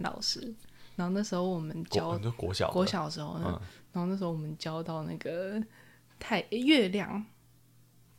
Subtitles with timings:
[0.00, 0.40] 男老师，
[0.96, 2.72] 然后那时候我们教国小的？
[2.72, 3.60] 国小的时候呢，嗯。
[3.92, 5.60] 然后那时候我们教到那个
[6.18, 7.24] 太月亮，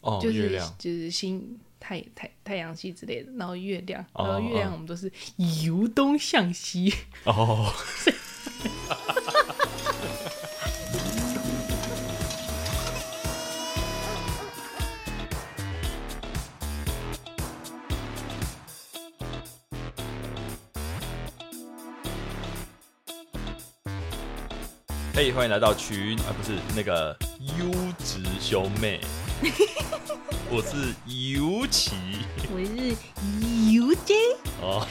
[0.01, 5.09] 哦，就是就是星太太太阳系之类的，然后月亮，哦然后月亮我们都是
[5.63, 7.71] 由东向西，哦，
[25.23, 27.15] 嘿、欢迎来到群啊，不是那个
[27.59, 27.71] 优
[28.03, 28.99] 质兄妹，
[30.49, 31.91] 我是尤其
[32.49, 34.15] 我是尤 J，
[34.63, 34.87] 哦，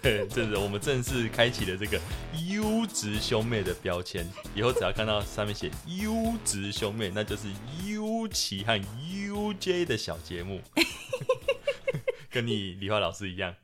[0.00, 2.00] 对，这是我们正式开启了这个
[2.48, 4.26] 优质兄妹的标签。
[4.54, 7.46] 以后只要看到上面写优质兄妹，那就是
[7.86, 10.62] 尤奇和 UJ 的小节目，
[12.32, 13.54] 跟你理化老师一样，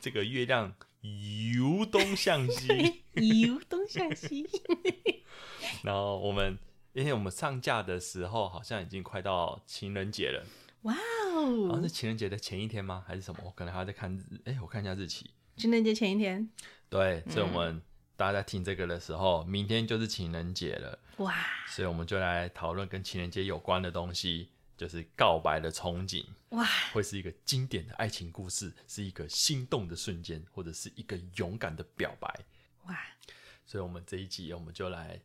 [0.00, 0.72] 这个月亮
[1.02, 3.02] 由东向西。
[3.14, 4.46] 由东向西，
[5.82, 6.58] 然后我们，
[6.92, 10.46] 因为我们上架的时候好像已经快到情人节了，
[10.82, 11.88] 哇哦好像是哦！
[11.88, 13.04] 情人节的前一天吗？
[13.06, 13.40] 还是什么？
[13.44, 15.30] 我可能还要再看日，哎，我看一下日期。
[15.56, 16.48] 情人节前一天，
[16.88, 17.82] 对，所以我们
[18.16, 21.34] 大家在听这个的时候，明天就是情人节了，哇，
[21.68, 24.50] 所以我们就来讨论跟情人节有关的东西，
[24.80, 26.24] 就是告白的憧憬，
[26.56, 32.34] 哇，会是一个经典的爱情故事，是一个心动的瞬间，或者是一个勇敢的表白。
[32.84, 32.98] 哇，
[33.66, 35.20] 所以，我们这一集我们就来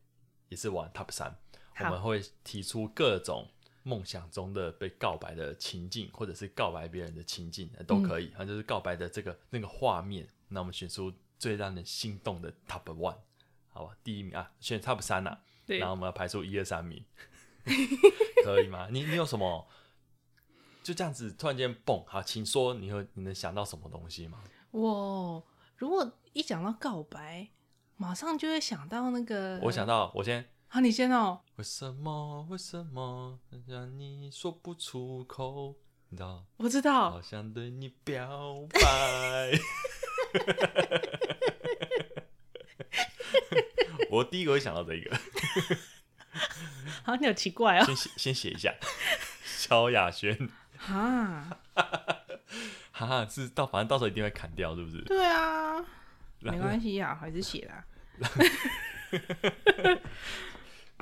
[0.50, 1.34] 也是玩 Top 三，
[1.80, 3.50] 我们会提出各种
[3.84, 8.34] 梦想中的被告白的情境，或者是告白别人的情境，呃都可以。
[8.36, 13.20] 它、就是告白的这个那个画面，那我们选出最让人心动的 Top One，
[13.70, 13.96] 好吧？
[14.04, 17.02] 第一名啊，选 Top 三啊，对然后我们要排出一二三名，
[18.44, 18.88] 可以吗？
[18.92, 19.68] 你你有什么？
[20.84, 24.40] 就这样子突然间蹦，好，请说，你会你能想到什么东西吗？
[24.72, 25.44] 我
[25.78, 27.50] 如果一讲到告白，
[27.98, 31.42] 马上就会想到那个，我想到，我先好，你先哦。
[31.56, 32.46] 为什么？
[32.50, 35.76] 为什么让你说不出口？
[36.10, 39.52] 你知道，我知道好，想对你表白。
[44.12, 45.18] 我第一个会想到这个，
[47.04, 47.86] 好，你好奇怪哦。
[47.86, 48.74] 先写先写一下。
[49.46, 52.16] 萧亚轩，哈，哈
[52.92, 55.02] 哈，是到反正到时候一定会砍掉，是不是？
[55.02, 55.84] 对啊，
[56.40, 57.84] 没关系啊，还是写啦。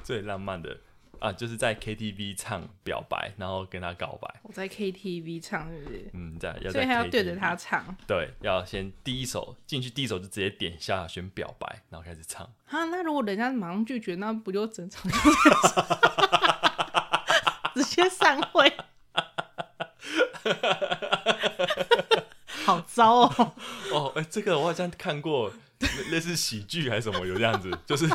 [0.03, 0.79] 最浪漫的
[1.23, 4.41] 啊，就是在 KTV 唱表白，然后跟他告白。
[4.44, 6.09] 我在 KTV 唱，是不是？
[6.13, 12.45] 嗯，在要所以还要对着他唱对，要先第一首进去，第一首就直接点下选表白，然后开始唱。
[12.66, 12.83] 啊。
[12.85, 15.17] 那如果人家马上拒绝，那不就整场就
[17.81, 18.73] 直接散会？
[22.66, 23.53] 好糟哦！
[23.94, 28.07] 哦，哎、这个我好像看过，类 类似喜剧还是什么，有这样子，就是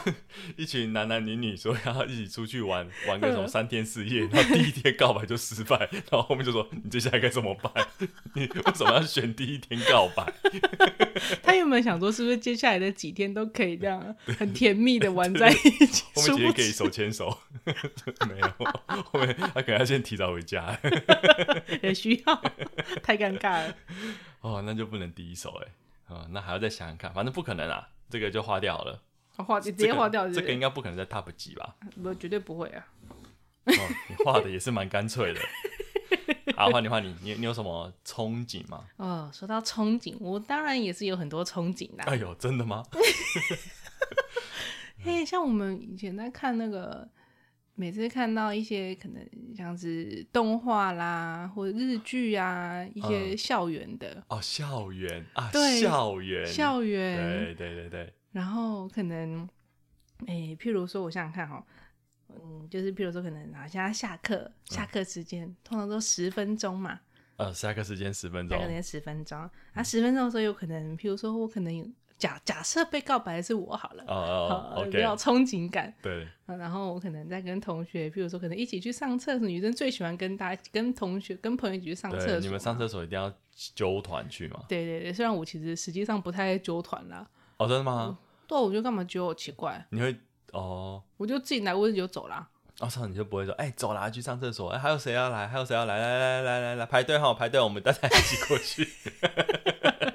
[0.57, 7.73] 一群男男女女说要一起出去玩，玩个什么三天四夜，然后第一天告白就失败，然后后面就说你接下来该怎么办？
[8.35, 10.33] 你为什么要选第一天告白？
[11.43, 16.05] 他原本想说，是不是接下来的几天都可以这样很甜蜜的玩在一起？
[16.15, 18.49] 后面几天可以手牵手，没有，
[19.05, 20.79] 后面他可能要先提早回家，
[21.83, 22.43] 也需要，
[23.03, 23.75] 太尴尬了。
[24.41, 25.69] 哦，那就不能第一首哎，
[26.09, 29.01] 哦，那还要再想想看，反正不可能啊，这个就划掉好了，
[29.37, 31.77] 我划直接划掉是不是，这个应该不可能在 top 几吧？
[32.03, 32.87] 不绝对不会啊。
[33.67, 33.73] 哦，
[34.09, 35.41] 你画的也是蛮干脆的。
[36.57, 38.85] 好，换你换你，你你有什么憧憬吗？
[38.97, 42.03] 哦，说到憧憬，我当然也是有很多憧憬的。
[42.05, 42.83] 哎呦，真的吗？
[45.05, 47.07] 嘿，像我们以前在看那个，
[47.81, 49.25] 每次看到一些可能
[49.55, 53.39] 像是动画啦，或者日剧啊，一些嗯。
[53.39, 59.49] 校园的、哦，校园啊，对校园，校园，对对对对，然后可能，
[60.27, 61.65] 哎，譬如说，我想想看哈、
[62.31, 66.99] 嗯，就是譬如说，可能啊，现在下课，下课时间、通常都十分钟嘛，
[67.37, 69.39] 呃，下课时间十分钟下课时，间十分钟，
[69.73, 75.95] 啊，十分钟的时候有可能，譬如说我可能有假假设被告白的是我好了，哦哦好，哦比较有憧憬感。
[76.03, 82.41] 对，啊然后我可能在跟同学，譬如说可能一起去上厕所，女生最喜欢跟大家、跟同学、跟朋友一起去上厕所。
[82.41, 83.33] 你们上厕所一定要
[83.75, 84.65] 揪团去嘛？
[84.69, 87.25] 对对对，虽然我其实实际上不太揪团啦，
[87.59, 88.19] 哦，真的吗？
[88.47, 89.33] 对啊，我就干嘛揪？
[89.35, 90.17] 奇怪，你会
[90.53, 92.49] 哦，我就自己来，我就走啦。
[92.81, 95.47] 哦，操，你就不会说，哎，走啦，去上厕所，哎，还有谁要来？
[95.47, 95.99] 还有谁要来？
[95.99, 98.89] 来来来来来，排队哈，排队，我们大家一起过去。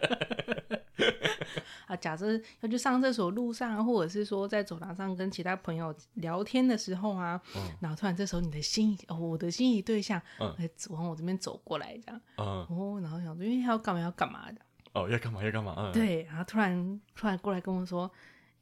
[1.93, 7.39] 啊，假设要去上厕所路上，或者是说在走廊上跟其他朋友聊天的时候啊，
[7.79, 14.57] 然后突然这时候你的心仪哦，我的心仪对象，嗯哎、往我这边走过来这样，嗯，哦，然后想说，因为他要干嘛要干嘛的，
[14.93, 15.43] 哦，要干嘛？
[15.43, 15.75] 要干嘛？
[15.77, 15.91] 嗯，。
[15.91, 18.09] 对，然后突然突然过来跟我说，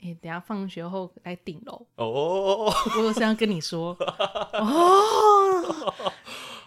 [0.02, 3.96] 哎、等下放学后来顶楼， 哦哦哦我有这样跟你说，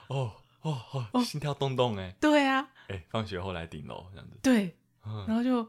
[0.09, 0.31] 哦，
[0.63, 0.81] 哦
[1.13, 4.39] 哦心跳动动哎对啊，哎，放学后来顶楼这样子。
[4.43, 4.77] 对，
[5.07, 5.67] 嗯，然后就，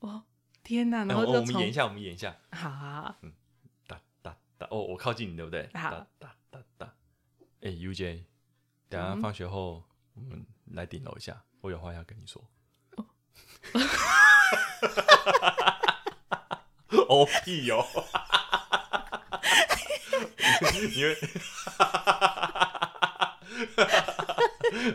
[0.00, 0.22] 哦，
[0.68, 2.36] 天哪，然那我后我们演一下，我们演一下。
[2.52, 3.14] 好好好
[3.86, 5.66] 哒哒哒，哦，我靠近你，对不对？
[5.72, 6.92] 好哒哒哒哒。
[7.62, 8.24] 哎，UJ，
[8.90, 9.82] 等下嗯放学后
[10.14, 12.44] 我们来顶楼一下，我有话要跟你说。
[17.08, 17.82] 哦屁哟！
[20.94, 21.16] 因为，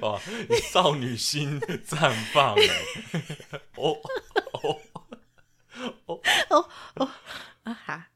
[0.02, 0.20] 哇，
[0.50, 2.68] 你少女心绽放哎！
[3.78, 4.00] 哦
[6.50, 6.70] 哦
[7.64, 8.08] 啊哈，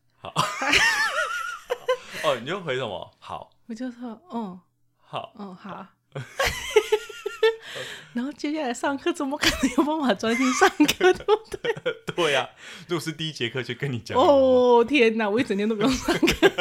[2.24, 3.09] 哦，你就回什么？
[3.17, 4.59] 好我就说，嗯，
[4.99, 5.87] 好，嗯，好。
[8.11, 11.73] 然后接下来上课怎么可能有办法专心上课，对不对？
[12.13, 12.49] 对呀、
[12.89, 16.51] 如果是第一节课就跟你讲了，哦天哪，我一整天都不用上课，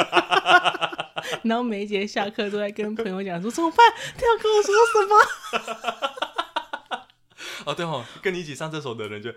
[1.42, 3.78] 然后每一节下课都在跟朋友讲说怎么办？
[4.16, 5.16] 他要跟我说什么？
[7.66, 9.30] 哦对哦，跟你一起上厕所的人就，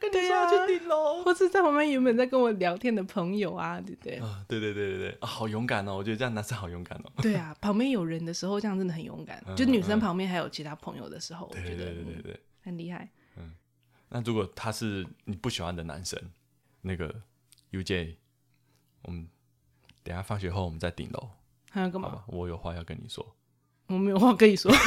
[0.00, 1.22] 跟你说对啊要去顶楼。
[1.24, 4.16] 或是在旁边原本在跟我聊天的朋友啊，对不对？
[4.18, 5.96] 啊，对对对对对，啊，好勇敢哦！
[5.96, 7.12] 我觉得这样男生好勇敢哦。
[7.22, 9.42] 对啊，旁边有人的时候，这样真的很勇敢。
[9.46, 12.40] 嗯就女生旁边还有其他朋友的时候，我对对觉得嗯对对对对。
[12.62, 13.08] 很厉害。
[14.08, 16.16] 那如果他是你不喜欢的男生，
[16.82, 17.12] 那个
[17.72, 18.14] UJ，
[19.02, 19.28] 我们
[20.04, 21.28] 等下放学后我们在顶楼，
[21.72, 22.22] 还要干嘛？
[22.28, 23.34] 我有话要跟你说。
[23.88, 24.70] 我没有话跟你说。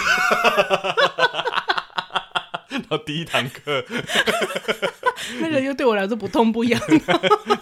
[2.70, 3.84] 然后第一堂课，
[5.39, 6.80] 那个又对我来说不痛不痒，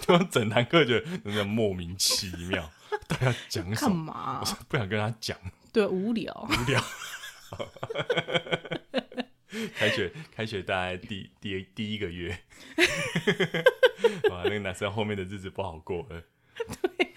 [0.01, 2.71] 就 整堂课觉得真的莫名其妙，
[3.07, 4.03] 到底要讲什干么？
[4.13, 4.45] 嘛我？
[4.45, 5.37] 说不想跟他讲。
[5.71, 6.47] 对，无聊。
[6.49, 6.83] 无聊。
[9.75, 12.37] 开学开学大概第第第一个月，
[14.29, 16.21] 哇，那个男生后面的日子不好过了。
[16.81, 17.13] 对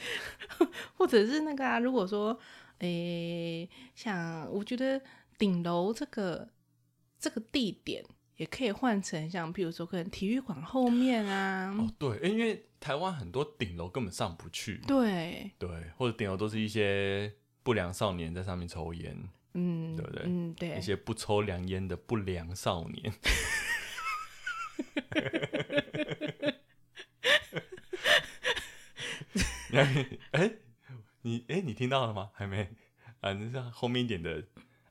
[0.97, 2.39] 或者是那个啊，如果说，
[2.79, 5.01] 诶、像我觉得
[5.39, 6.49] 顶楼这个
[7.19, 8.05] 这个地点
[8.41, 17.31] 也可以换成像，譬如说可能体育馆后面啊，哦，对，因为台湾很多顶楼根本上不去，对，对，或者顶楼都是一些
[17.63, 19.15] 不良少年在上面抽烟，
[19.53, 23.13] 嗯，对不对嗯，对一，些不抽良烟的不良少年。
[30.31, 30.53] 哎、
[31.21, 32.31] 你哎、你听到了吗？
[32.33, 32.71] 还没
[33.21, 33.35] 啊？
[33.35, 34.43] 那是后面一点的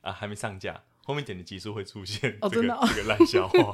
[0.02, 2.88] 啊，还没上架，后面一点的集数会出现这个、哦真的哦。
[2.88, 3.72] 这个烂笑话。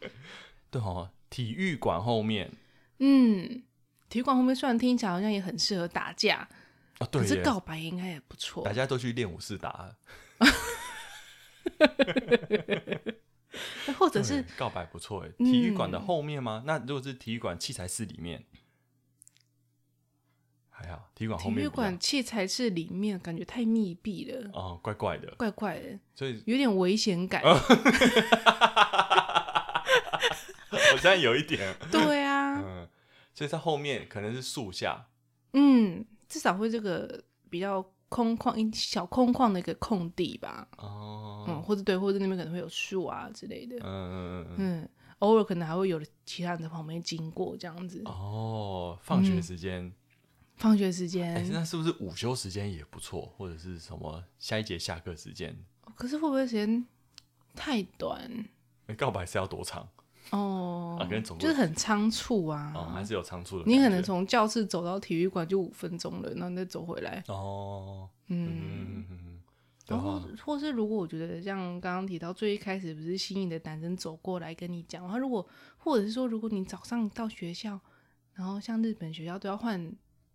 [0.70, 2.50] 对哦，体育馆后面。
[2.98, 3.62] 嗯，
[4.08, 6.48] 体育馆后面虽然听起来好像也很适合打架，
[6.98, 8.64] 啊，对可是耶，告白应该也不错。
[8.64, 8.72] 大。
[8.72, 9.94] 家都去练武士打，
[13.98, 15.44] 或者是对告白不错哎，嗯。
[15.44, 16.62] 体育馆的后面吗？
[16.64, 18.44] 那如果是体育馆器材室里面，
[20.82, 21.68] 还好，体育馆后面比较。
[21.68, 27.42] 体育馆器材室里面，感觉太密闭了，哦，怪怪的，怪怪的，所以有点危险感。
[30.92, 32.88] 我现在有一点，对啊，嗯，
[33.34, 35.06] 所以在后面可能是树下，
[35.54, 44.88] 嗯，至少会这个比较空旷一小空旷的一个空地吧，哦，嗯，或者对，或者那边可能会有树啊之类的，嗯嗯嗯嗯，嗯，
[45.20, 48.02] 偶尔可能还会有其他人在旁边经过这样子。
[48.04, 49.90] 哦，放学嗯时间，
[50.56, 51.08] 放学时哎，
[51.42, 55.56] 间，那是不是午休时间也不错，或者是什么下一节下课时间？
[55.94, 56.86] 可是会不会时间
[57.54, 58.46] 太短？
[58.86, 59.88] 哎告白是要多长？
[60.30, 61.04] 哦，
[61.38, 62.72] 就是很仓促啊。
[62.76, 63.64] 哦，还是有仓促的。
[63.66, 67.22] 你可能从教室走到体育馆就五分钟了，然后你再走回来。
[67.26, 69.42] 哦，嗯，嗯嗯嗯，
[69.86, 77.78] 的然后，或是如果我觉得像刚刚提到最一开始不是心仪的男生走过来跟你讲，然后如果或者是说如果你早上到学校，
[78.34, 79.92] 然后像日本学校都要换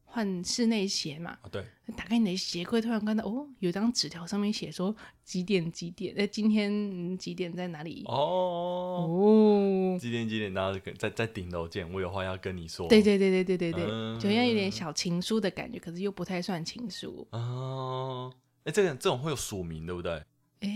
[0.10, 1.64] 换室内鞋嘛，啊对，
[1.96, 8.04] 打开你的鞋柜，突然看到哦，有张纸条上面写说几点几点，呃，今天嗯几点在哪里？
[8.08, 12.88] 哦，哦，几点几点，然后跟在在顶楼见，我有话要跟你说。
[12.88, 17.28] 对对对对对对对，嗯就有点小情书的感觉，可是又不太算情书。
[17.32, 18.34] 哦，
[18.64, 20.14] 哎，这个这种会有署名，对不对？
[20.62, 20.70] 哎，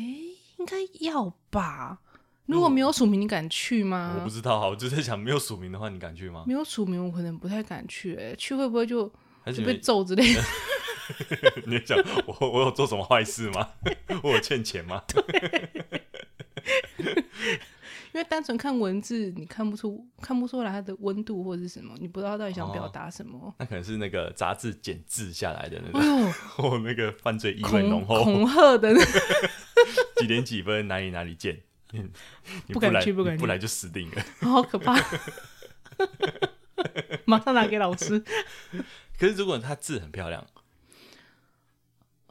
[0.58, 2.00] 应该要吧？
[2.48, 4.16] 如果没有署名，你敢去吗？
[4.20, 6.44] 我不知道啊，我就在想，没有署名的话，你敢去吗？
[6.46, 8.36] 没有署名，我可能不太敢去、欸。
[8.36, 9.12] 去会不会就
[9.44, 10.42] 还是你会揍之类的？
[11.66, 13.70] 你会想我我有做什么坏事吗？
[14.24, 15.04] 我有欠钱吗？
[18.14, 23.54] 因为单纯看文字，你看不出看不出来它的温度或者是什么，你不知道到底想表达什么。
[23.58, 29.02] 那可能是那个杂志剪字下来的那哎个，呦，或那个犯罪意味浓厚，恐吓的那，
[30.18, 34.22] 几点几分哪里哪里见你不敢来去不敢去不来就死定了。
[34.42, 34.94] 好可怕！
[37.26, 38.22] 马上拿给老师。
[39.22, 40.44] 可是如果她字很漂亮，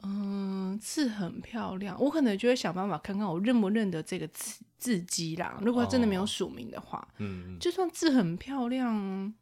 [0.03, 5.57] 嗯，字很漂亮，我可能就会想办法看看我认不认得这个字字迹啦。
[5.61, 9.33] 如果真的没有署名的话，嗯，就算字很漂亮，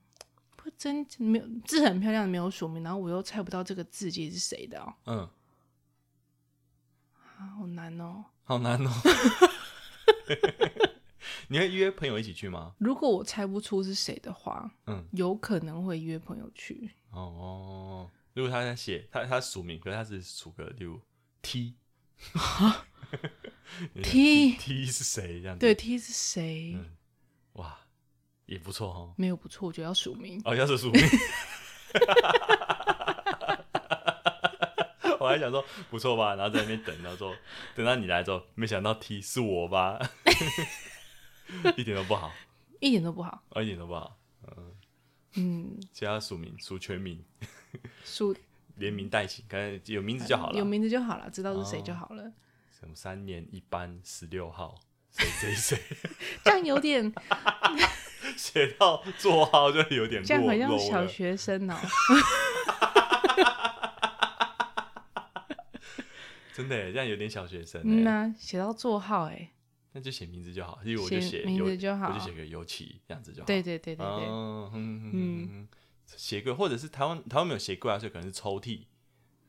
[0.55, 5.27] 不真没有字很漂亮没有署名，然后我又猜不到这个字迹是谁的哦，嗯，
[7.39, 8.25] 啊，好难哦。
[8.43, 8.91] 好难哦。
[11.47, 12.73] 你会约朋友一起去吗？
[12.77, 16.91] 如果我猜不出是谁的话，嗯，有可能会约朋友去。
[17.11, 21.01] 哦，如果他在写他他署名，可是他是署个例如
[21.41, 21.75] T
[24.03, 25.59] T T 是谁这样子？
[25.59, 26.73] 对，T 是谁？
[26.75, 26.97] 嗯
[27.53, 27.79] 哇，
[28.45, 29.13] 也不错哦。
[29.17, 30.41] 没有不错，我觉得要署名。
[30.45, 31.01] 哦，要是署名，
[35.19, 37.35] 我还想说不错吧，然后在那边等，然后说
[37.75, 39.99] 等到你来之后，没想到 T 是我吧，
[41.75, 42.31] 一点都不好，
[42.79, 43.43] 一点都不好。
[43.49, 44.17] 哦，一点都不好。
[44.43, 44.73] 嗯，
[45.93, 47.23] 其他署名署全名，
[48.03, 48.35] 署
[48.77, 50.57] 连名带姓，可能有名字就好了。
[50.57, 52.31] 有名字就好了，知道是谁就好了。
[52.79, 54.79] 什么三年一班十六号，
[55.11, 55.77] 谁谁谁，
[56.45, 57.13] 这样有点，
[58.37, 61.07] 写到座号就有点这样落好像小。
[61.07, 61.75] 学生哦。
[66.53, 68.27] 真的耶，这样有点小学生嗯哎。
[68.27, 69.49] 呐，写到座号哎，
[69.91, 73.45] 那就写名字就好，例如我就写名字就好我就写个尤其这样子就好。
[73.47, 75.67] 对对对对对，哦，嗯嗯嗯，
[76.05, 78.85] 鞋柜或者是台湾台湾没有鞋柜啊，所以可能是抽屉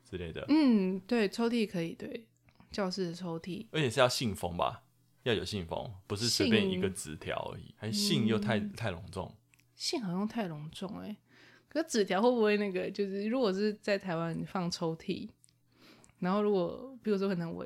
[0.08, 2.26] 之类的，嗯，对，抽屉可以，对，
[2.70, 4.82] 教室的抽屉，而且是要信封吧，
[5.24, 9.34] 要有信封，不是随便一个信纸条而已，还信又太嗯太隆重。
[9.74, 11.16] 信好像太隆重哎。
[11.68, 12.90] 可纸条会不会那个？
[12.90, 15.28] 就是如果是在台湾放抽屉，
[16.18, 17.64] 然后如果比如说可能我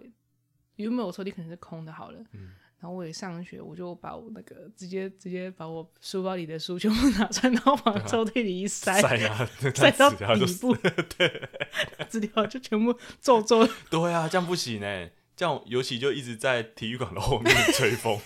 [0.77, 2.51] 原本我抽屉可能是空的，好了，嗯
[2.85, 10.77] 然后我也上学，我就把我那个直接直接把我书包里的书全部拿出来， 然后往抽屉里一塞，塞啊， 塞到底部，
[11.17, 11.49] 对，
[12.11, 13.67] 纸条就全部皱皱。
[13.89, 18.21] 对啊，这样不行哎，这样尤其就一直在体育馆的后面吹风，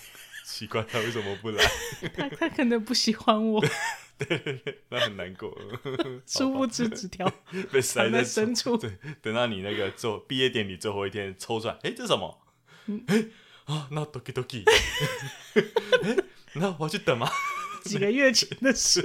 [0.44, 1.64] 奇怪他为什么不来？
[2.12, 3.64] 他他可能不喜欢我，
[4.18, 5.56] 对那很难过，
[6.26, 7.32] 殊不知纸条
[7.70, 8.76] 被塞在在深处。
[8.76, 12.40] 对，等到你那个做毕业典礼最后一天抽出来，哎、这是什么？
[12.86, 13.24] 嗯哎、
[13.68, 14.64] 啊，那 doki doki，
[16.02, 16.16] 哎、
[16.54, 17.28] 那我要去等吗？
[17.84, 19.02] 几个月前的事，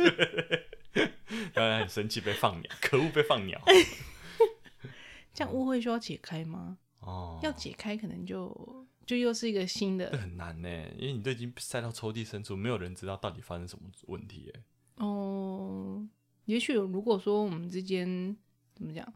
[1.54, 3.62] 当然很生气，被放鸟，可恶，被放鸟。
[5.34, 6.78] 这样误会需要解开吗？
[7.00, 14.64] 哦，要解开，可能就就又是一个新的很难呢，因为你都已经塞到抽屉深处，没有人知道到底发生什么问题耶。
[14.96, 16.08] 哦。
[16.46, 18.36] 也许如果说我们之间
[18.74, 19.14] 怎么讲，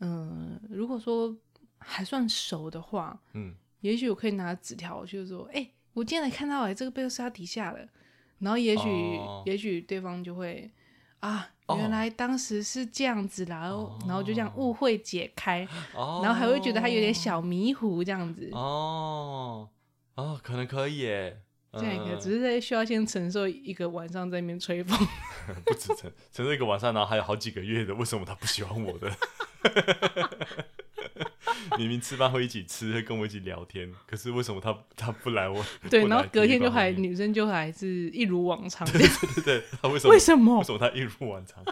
[0.00, 1.34] 嗯、如果说
[1.78, 7.78] 还算熟的话，嗯，也许我可以拿纸条，就是说，哎、我今天才看到、哎，这个被杀底下了。
[8.38, 10.68] 然后也许、哦也许对方就会
[11.20, 18.48] 啊，哦原来当时是这样子啦，然后然后就这样误会解开，哦，然后还会觉得他有点小迷糊这样子。
[18.52, 19.68] 哦
[20.16, 21.42] 哦，可能可以耶。
[21.74, 24.98] 这样一个，嗯只是在需要先承受一个晚上在那边吹风。
[25.64, 29.10] 不止承承受一个晚上，然后还有好几个月的，为什么他不喜欢我的？
[31.78, 35.64] 明明吃饭会一起吃，会跟我一起聊天，可是为什么他他不来我？
[35.90, 39.08] 对，然后隔天就还女生就还是一如往常这 对。
[39.08, 40.64] 对对，他为什么为什么为？
[40.64, 41.64] 什么他一如往常？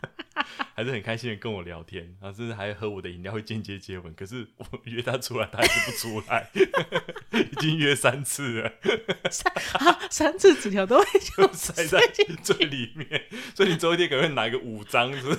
[0.74, 4.14] 还是很开心的跟我聊天，然后甚至还喝我的饮料，会间接接吻。
[4.14, 6.48] 可是我约他出来，他还是不出来，
[7.52, 8.72] 已经约三次了，
[9.74, 12.00] 啊，三次纸条都会就塞在
[12.42, 13.24] 最里面。
[13.54, 15.38] 所以你周一天可能会拿一个五张，就是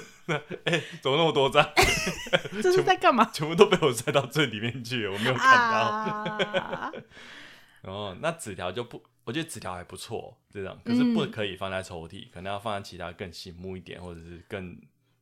[0.66, 1.68] 哎、怎么那么多张？
[2.62, 3.26] 这是在干嘛？
[3.34, 5.80] 全部都被我塞到最里面去了，我没有看到。
[5.80, 6.92] 啊，
[7.84, 14.80] 哦，那纸条就不，我觉得纸条还不错，这样，可是不可以放在抽屉，可能要放在其他更醒目一点，或者是更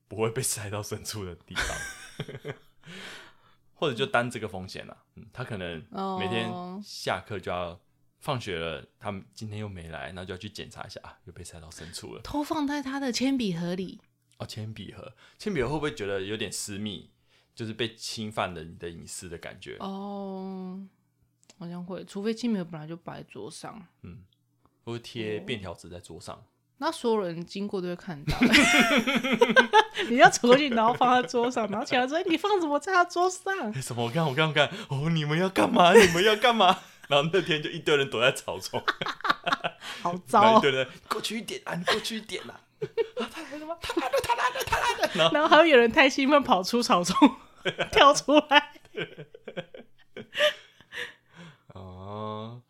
[0.08, 2.54] 不会被塞到深处的地方，
[3.74, 4.98] 或者就担这个风险了。
[5.16, 5.78] 嗯，他可能
[6.20, 7.80] 每天哦下课就要
[8.20, 12.22] 放学了，他们今天又没来，那就要去检查一下啊，又被塞到深处了。
[12.22, 14.02] 偷放在他的铅笔盒里。
[14.38, 17.12] 哦，铅笔盒，铅笔盒会不会觉得有点私密，
[17.54, 19.76] 就是被侵犯了你的隐私的感觉？
[19.80, 20.82] 哦，
[21.60, 24.10] 好像会，除非青梅本来就摆在桌上，会
[24.86, 26.42] 不会贴便条纸在桌上？
[26.82, 28.38] 那所有人经过都会看到。
[30.10, 34.06] 你要走过去，然后放在桌上，然后起来说：“哎，你放什么在他桌上哎、什么？
[34.06, 34.70] 我看，我看，我看！
[34.88, 35.92] 哦，你们要干嘛？
[36.00, 36.80] 你们要干嘛？
[37.10, 38.82] 然后那天就一堆人躲在草丛，？”
[40.02, 40.58] 好糟哦。
[40.58, 42.62] 一堆人过去一点啊，你过去一点啊！
[43.18, 43.76] 啊，他来了吗？
[43.82, 45.12] 他来了，他来了，他来了！
[45.16, 47.36] 然后然后还会有人太兴奋跑出草丛
[47.92, 48.72] 跳出来。
[52.10, 52.62] 哦，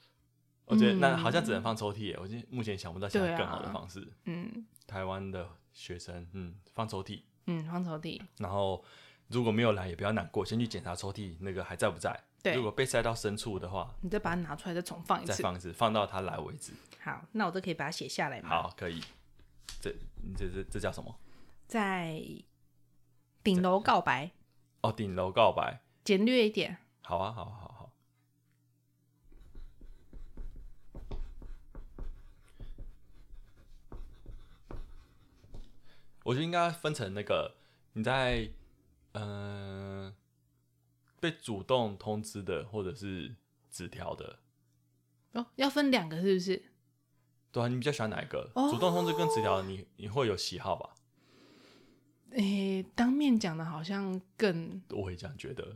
[0.65, 4.05] 我觉得那好像只能放抽屉耶，我现目前想不到现在对啊更好的方式。
[4.25, 8.19] 嗯台湾的学生，嗯，放抽屉，嗯，放抽屉。
[8.37, 8.83] 然后
[9.27, 12.19] 如果没有来也不要难过，先去检查抽屉那个还在不在。
[12.41, 15.33] 对如果被塞到深处的话，你再把它拿出来，再重放一次。
[15.33, 16.73] 再放一次，放到他来为止。
[17.01, 19.01] 好，那我都可以把它写下来吗。，好，可以。
[19.79, 19.93] 这
[20.35, 21.15] 这这这叫什么？
[21.67, 22.21] 在
[23.43, 24.31] 顶楼告白，
[24.81, 25.81] 哦，顶楼告白。
[26.03, 26.77] 简略一点。
[27.03, 27.78] 好啊，好啊好好。
[36.29, 37.55] 我觉得应该分成那个
[37.93, 38.51] 你在
[39.13, 39.23] 嗯、
[40.05, 40.13] 呃
[41.19, 43.35] 被主动通知的，或者是
[43.71, 44.37] 纸条的，
[45.33, 46.61] 哦，要分两个是不是？
[47.51, 48.47] 对啊，你比较喜欢哪一个？
[48.53, 50.91] 哦主动通知跟纸条，你你会有喜好吧？
[52.33, 55.75] 诶、当面讲的好像更我会这样觉得，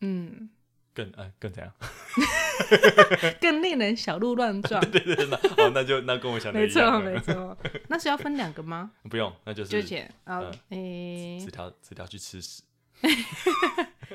[0.00, 0.50] 嗯，
[0.92, 1.72] 更呃更怎样？
[3.40, 4.80] 更令人小鹿乱撞。
[4.90, 7.56] 对对对，那哦那就那跟我想的没错没错。
[7.88, 8.92] 那是要分两个吗？
[9.10, 12.62] 不用，那就就是写啊，诶、纸条纸条去吃屎。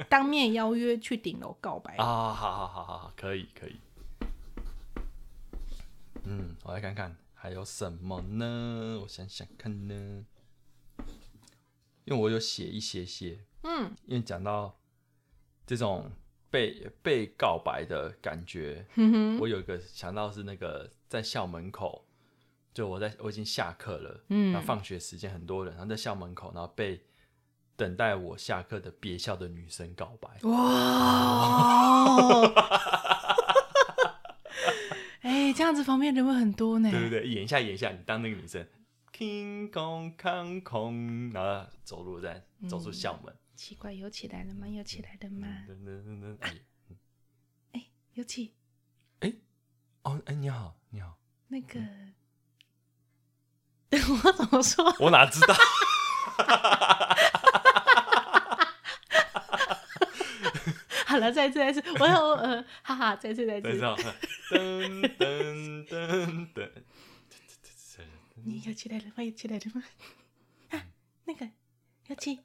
[0.08, 1.96] 当面邀约去顶楼告白。
[1.98, 3.80] 啊，好好好好好，可以可以。
[6.24, 9.00] 嗯，我来看看还有什么呢？
[9.02, 10.26] 我想想看呢，
[12.06, 14.80] 因为我有写一些些，嗯因为讲到
[15.66, 16.12] 这种
[16.50, 18.86] 被被告白的感觉，
[19.40, 22.06] 我有一个想到是那个在校门口，
[22.74, 27.02] 就我在我已经下课了，嗯然后放学时间很多人，然后在校门口，然后被
[27.76, 30.30] 等待我下课的别校的女生告白。
[30.50, 32.20] 哇！
[35.22, 36.90] 哎、这样子方面人会很多呢。
[36.90, 38.66] 对对对，演一下演一下，你当那个女生
[39.16, 40.16] ，king kong
[40.64, 44.66] kong，然后走路在走出校门，奇怪，有起来了吗？
[44.70, 45.48] 有起来了吗？
[46.40, 46.56] 哎，
[47.74, 48.54] 哎、有起
[50.04, 51.78] 哦哎你好你好，那个，
[54.24, 54.96] 我怎么说？
[55.02, 55.54] 我哪知道？
[61.06, 63.68] 好了，再一次，再一次，我要呃，哈哈，再一次，再一次。
[63.68, 63.94] 等一下，
[64.52, 66.72] 噔噔噔噔，
[68.36, 69.22] 你有起来了吗？
[69.22, 69.84] 有起来了吗？
[70.70, 70.86] 啊，
[71.26, 71.50] 那个
[72.08, 72.40] 有起，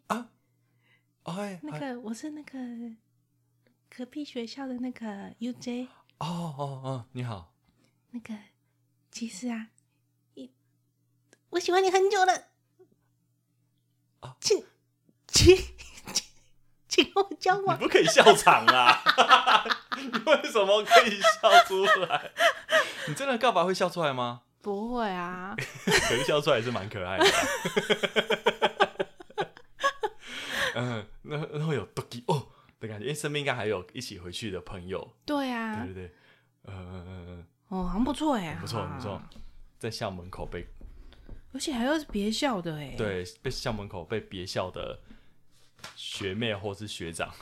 [1.25, 2.59] 哎，那个我是那个
[3.95, 5.07] 隔壁学校的那个
[5.41, 7.53] UJ，哦哦哦，你好，
[8.11, 8.35] 那个
[9.11, 9.69] 其实啊，
[10.35, 10.51] 一
[11.51, 12.49] 我喜欢你很久了，
[14.21, 14.65] 啊请
[15.27, 15.57] 请
[16.13, 16.25] 请
[16.89, 17.79] 请跟我交你往。
[17.79, 19.03] 不可以笑场啊！
[19.97, 22.31] 你为什么可以笑出来？
[23.09, 24.43] 你真的告白会笑出来吗？
[24.61, 27.39] 不会啊， 可是笑出来也是蛮可爱的吧。
[30.77, 32.47] 嗯，那那会有 doki 哦
[32.79, 35.85] 的感觉，因为身边应该还有一起回去的朋友，对啊。
[35.85, 36.15] 对，对对，
[36.63, 39.13] 呃，哦，好像不错哎，不错不错。
[39.15, 39.31] 啊，
[39.79, 40.67] 在校门口被
[41.53, 44.99] 而且还有是别校的哎，，对被校门口被别校的
[45.97, 47.33] 学妹或是学长，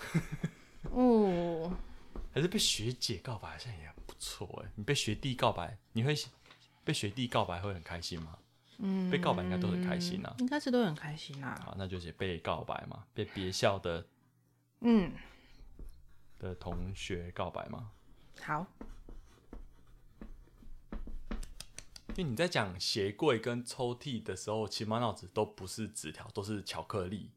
[0.90, 1.72] 哦，
[2.32, 4.70] 还是被学姐告白，好像也不错哎。
[4.74, 6.14] 你被学弟告白，你会
[6.84, 8.36] 被学弟告白会很开心吗？
[8.84, 10.34] 嗯，被告白应该都很开心啊。
[10.40, 14.04] 应该是都很开心啊，好，那就写被告白嘛，被别校的
[14.80, 15.12] 嗯，
[16.40, 17.92] 的同学告白嘛。
[18.40, 18.66] 好，
[22.16, 27.30] 因为你在讲鞋柜跟抽屉的时候，其实满脑子都不是纸条，都是巧克力。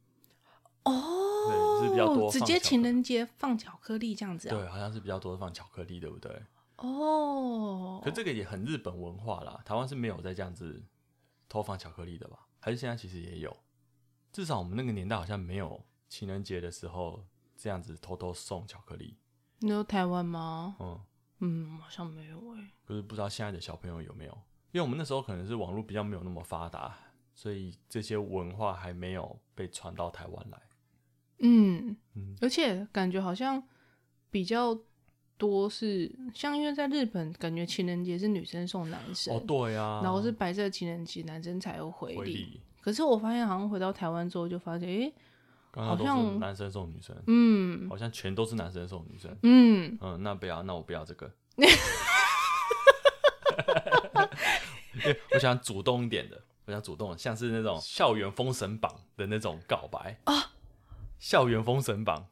[0.84, 6.42] 哦，对是比较多直接情人节放巧克力这样子啊，对，好像是比较多放巧克力，对不对？
[6.78, 10.84] 哦，可这个也很日本文化啦，台湾是没有在这样子
[11.48, 12.48] 偷放巧克力的吧？
[12.60, 13.56] 还是现在其实也有？
[14.32, 19.18] 至少我们那个年代好像没有情人节的时候这样子偷偷送巧克力。
[19.60, 20.76] 你有台湾吗？
[20.80, 21.00] 嗯，
[21.40, 24.34] 嗯，好像没有哎、可是不知道现在的小朋友有没有？
[24.72, 26.98] 因为我们那时候可能是网络比较没有那么发达，
[27.34, 30.62] 所以这些文化还没有被传到台湾来。
[31.40, 33.66] 嗯，嗯而且感觉好像
[34.30, 34.78] 比较
[35.38, 42.18] 多是像，因为在日本，感觉情人节是女生送男生，哦，对啊，然后是白色情人节，男生才有回礼。
[42.18, 45.14] 回礼，可是我发现，好像回到台湾之后，就发现，诶、
[45.72, 49.36] 刚刚都好像男生送女生，嗯好像全都是男生送女生。
[49.44, 51.32] 嗯，嗯，那不要，那我不要这个。
[54.96, 60.54] 因为我想主动一点的，我想主动的，像是那种校园封神榜的那种告白啊，
[61.20, 62.28] 校园封神榜。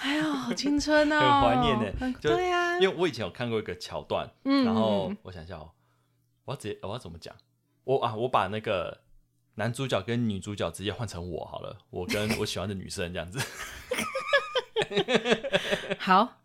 [0.00, 5.72] 哎呀，好青春哦， 很怀念呢对啊，因为我以前有看过一个桥段，嗯然后嗯我想一下哦，
[6.44, 7.34] 我要直接我要怎么讲？
[7.84, 9.00] 我啊，我把那个
[9.54, 13.38] 男主角跟女主角直接换成我好了，我跟 我喜欢的女生这样子，
[15.98, 16.40] 好，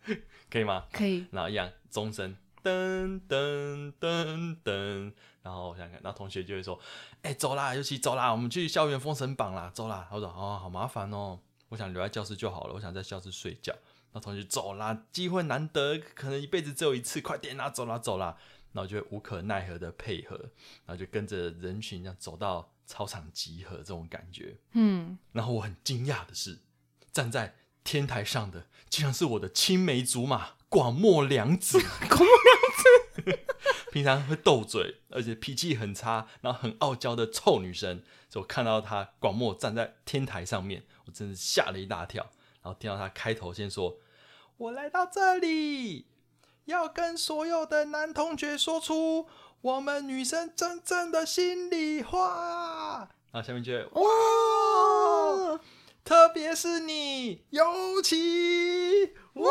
[0.50, 0.86] 可以吗？
[0.92, 6.80] 可以，然后一样钟声噔噔噔噔，然后我想想看，然后同学就会说，
[7.22, 10.08] 哎、走啦，尤其走啦，我们去校园封神榜啦，走啦。
[10.12, 11.40] 我说哦，好麻烦哦，
[11.74, 13.74] 我想留在教室就好了，我想在教室睡觉。
[14.12, 18.38] 那同学走啦，机会难得，可能一辈子只有一次，快点啦，走啦，走啦。
[18.74, 20.36] 然后就会无可奈何的配合，
[20.86, 24.56] 然后就跟着人群这样走到操场集合，这种感觉。
[24.74, 26.60] 嗯，然后我很惊讶的是，
[27.12, 31.80] 站在天台上的竟然是我的青梅竹马广末凉子。
[32.08, 32.62] 广末凉
[33.16, 33.40] 子，
[33.94, 38.02] 平常会斗嘴，而且脾气很差，然后很傲娇的臭女生。
[38.28, 42.24] 所以我看到她广末站在天台上面，我真是吓了一大跳。
[42.64, 44.00] 然后听到她开头先说
[44.58, 46.08] ：“我来到这里，
[46.66, 49.28] 要跟所有的男同学说出
[49.62, 55.03] 我们女生真正的心里话。”然后下面就会哇。
[56.04, 59.46] 哇，特别是你，尤其哇！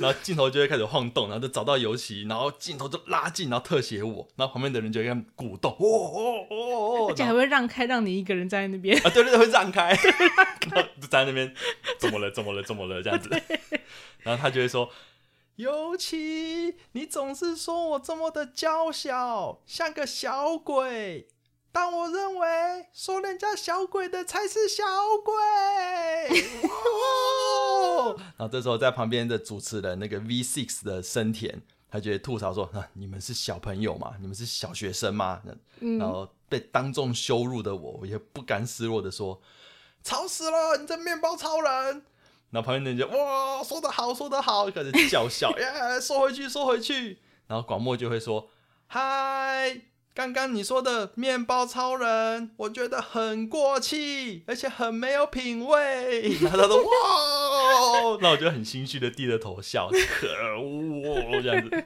[0.00, 6.56] 然后镜头就会开始晃动，然后就找到尤其，然后镜头就拉近，然后特写我，然后旁边的人就会跟鼓动，哦哦哦
[7.04, 8.96] 哦，而且还会让开，让你一个人站在那边。
[8.98, 9.88] 啊，对对对，会让开，
[10.70, 11.54] 然后就站在那边，
[11.98, 12.30] 怎么了？
[12.30, 12.62] 怎么了？
[12.62, 13.02] 怎么了？
[13.02, 13.30] 这样子，
[14.22, 14.90] 然后他就会说。
[15.56, 21.28] 尤其你总是说我这么的娇小，像个小鬼，
[21.76, 24.82] 但我认为说人家小鬼的才是小
[25.22, 25.34] 鬼。
[26.62, 31.60] 哇然后这时候在旁边的主持人那个 V Six 的生田，
[31.90, 34.14] 他就会吐槽说：“啊，你们是小朋友吗？
[34.22, 35.42] 你们是小学生吗？”
[35.80, 39.38] 嗯然后被当众羞辱的我，我也不甘示弱的说
[40.02, 41.72] ：“吵死了，你这面包超人！”
[42.48, 47.18] 然后旁边的人就哇，说得好，说得好，开始叫嚣，耶，收回去，收回去。
[47.46, 48.48] 然后广末就会说
[48.88, 49.82] ：“嗨，
[50.16, 61.84] 刚刚你说的面包超人，我觉得很过气，而且很没有品味。”然后他说：“哇！”那我就很心虚的低着头笑，可恶这样子。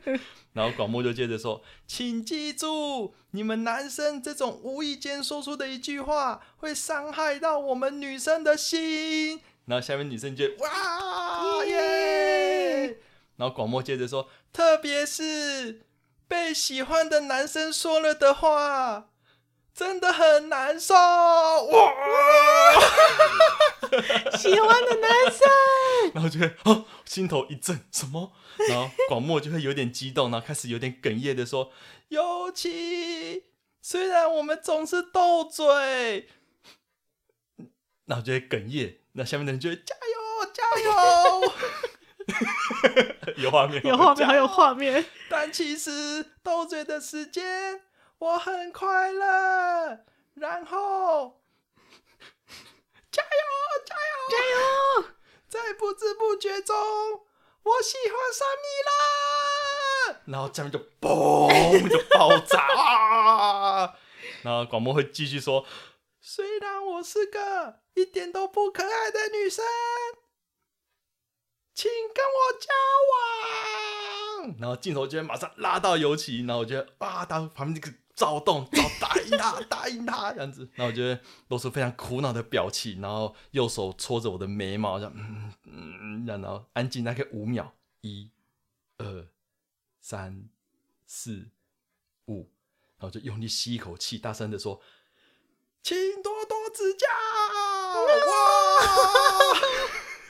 [0.53, 12.97] 然后广末就接着说：“请记住，你们男生这种无意间说出的一句话，会伤害到我们女生的心。”然后下面女生就哇 耶，
[13.35, 15.83] 然后广末接着说，特别是
[16.31, 19.11] 被喜欢的男生说了的话，
[19.75, 21.93] 真的很难受哇！
[24.39, 25.41] 喜欢的男生，
[26.15, 28.31] 然后就会哦，心头一震，什么？
[28.69, 31.73] 然后广末就会有点激动，然后开始有点哽咽的说
[32.11, 33.47] ：“尤其
[33.83, 36.29] 虽然我们总是斗嘴，
[38.07, 41.53] 然后就会哽咽。”那下面的人就会加油加油，
[43.37, 45.05] 有画面，有画面，还有画面。
[45.29, 47.83] 但其实斗嘴的时间
[48.19, 50.05] 我很快乐，
[50.35, 51.41] 然后
[53.11, 53.29] 加油
[53.87, 54.37] 加油加
[55.03, 55.09] 油！
[55.49, 56.77] 在不知不觉中，
[57.63, 60.21] 我喜欢上你啦！
[60.27, 63.95] 然后下面就嘣就爆炸啊！
[64.43, 65.67] 然后广播会继续说。
[66.23, 69.65] 虽然我是个一点都不可爱的女生，
[71.81, 72.69] 请跟我交
[73.11, 74.55] 往。
[74.59, 80.69] 然后镜头就会马上拉到尤其，然后我觉得啊，他旁边这个躁动，早答应他，答应他这样子。
[80.75, 88.31] 然后我觉得露出非常苦恼的表情，然后右手搓着我的眉毛，这样嗯嗯，然后安静大概五秒，一、
[88.99, 89.27] 二、
[90.03, 90.51] 三、
[91.07, 91.49] 四、
[92.27, 92.51] 五，
[92.99, 94.83] 然后就用力吸一口气，大声的说。
[95.83, 97.07] 请多多指教！
[98.29, 98.37] 哇，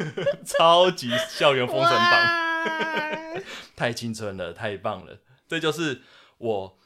[0.45, 3.43] 超级校园封神榜，
[3.77, 5.19] 太青春了，太棒了！
[5.49, 6.03] 这就是
[6.39, 6.79] 我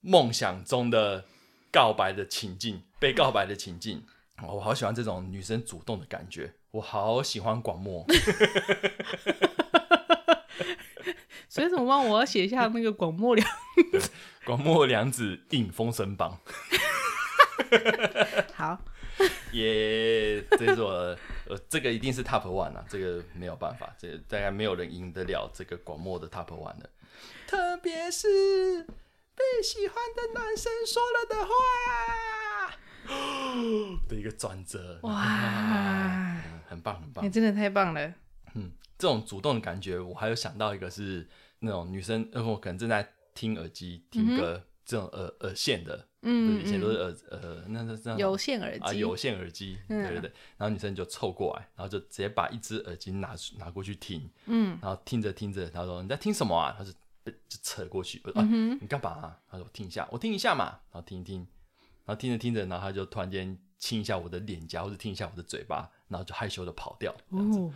[0.00, 1.24] 梦想中的
[1.70, 4.04] 告白的情境，被告白的情境。
[4.48, 8.04] 我好喜欢这种女生主动的感觉，我好喜欢广末。
[11.48, 12.04] 所以怎么办？
[12.08, 13.46] 我要写下那个广末凉
[14.44, 16.40] 广末凉子应封神榜。
[18.54, 18.78] 好，
[19.52, 21.16] 耶、这是我
[21.52, 26.88] 呃，这个一定是 top one 啊，这个没有办法，这个大概没有人赢得了这个广末的 top one 的。
[27.46, 28.82] 特别是
[29.34, 31.52] 被喜欢的男生说了的话
[34.08, 35.26] 的一个转折，哇
[36.46, 37.28] 嗯很棒很棒你、。
[37.28, 38.14] 真的太棒了。
[38.54, 50.32] 嗯，这种主动的感觉，我还有想到一个是那种女生，呃，我可能正在听耳机听歌，这种耳耳线的，嗯对以前都是耳呃，那是这样有线耳机啊，有线耳机，嗯对对对。
[50.56, 56.74] 然后女生就凑过来，然后就直接把一只耳机拿出拿过去听，嗯然后听着听着，她说你在听什么啊？
[56.78, 56.92] 她就
[57.24, 58.44] 被就扯过去，我说啊，
[58.80, 59.38] 你干嘛、啊？
[59.50, 61.38] 他说我听一下，我听一下嘛，然后听一听，
[62.04, 67.58] 然后听着听着，然后他就突然间亲一下我的脸颊，或者听一下我的嘴巴，然后就害羞的跑掉，这样子。
[67.58, 67.72] 哦，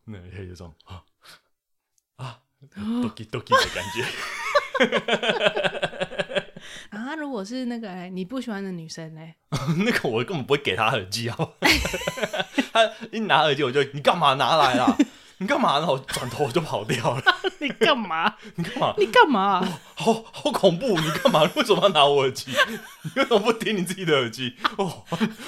[0.04, 1.04] 那有一种啊
[2.16, 2.40] 啊，
[2.76, 4.04] doki doki 的感觉。
[6.98, 9.20] 啊，如果是那个哎你不喜欢的女生呢？
[9.84, 11.36] 那个我根本不会给她耳机啊，
[12.72, 14.96] 他一拿耳机我就你干嘛拿来啦？
[15.40, 15.78] 你干嘛？
[15.78, 17.22] 然后我转头我就跑掉了。
[17.60, 18.34] 你干嘛？
[18.56, 18.94] 你干嘛？
[18.98, 19.64] 你干嘛？
[19.94, 20.98] 好好恐怖！
[20.98, 21.42] 你干嘛？
[21.54, 22.50] 为什么要拿我耳机？
[23.04, 24.56] 你为什么不听你自己的耳机？
[24.76, 25.04] 哦，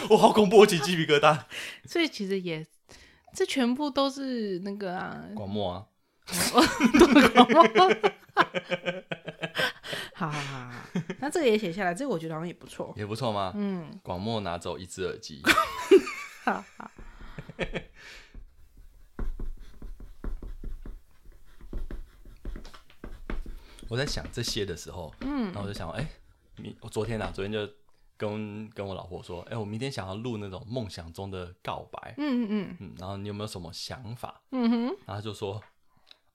[0.09, 0.59] 我好恐怖！
[0.59, 1.37] 我起鸡皮疙瘩。
[1.85, 2.65] 所以其实也，
[3.35, 5.83] 这全部都是那个啊，广末啊，
[10.15, 10.73] 好好好好，
[11.19, 12.93] 那这个也写下来，这个我觉得好像也不错。
[12.97, 13.53] 也不错吗？
[13.57, 15.43] 嗯，广末拿走一只耳机。
[16.45, 16.91] 好好。
[23.89, 26.09] 我在想这些的时候，嗯，然后我就想，哎、
[26.57, 27.69] 明我昨天啊，昨天就
[28.17, 34.43] 跟跟我老婆说，哎、我明天想要录那种梦想中的告白，嗯嗯嗯，然后你有没有什么想法？
[34.53, 35.61] 嗯哼，然后他就说，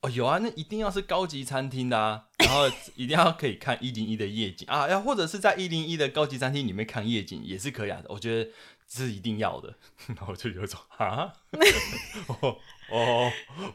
[0.05, 8.51] 哦，有啊，那一定要是高级餐厅的啊， 然后一定要可以看一零一的夜景啊，要或者是在一零一的高级餐厅里面看夜景也是可以啊，我觉得
[8.87, 9.73] 这是一定要的。
[10.07, 11.33] 然后我就有一种啊，
[12.27, 12.57] 哦
[12.91, 13.31] 哦，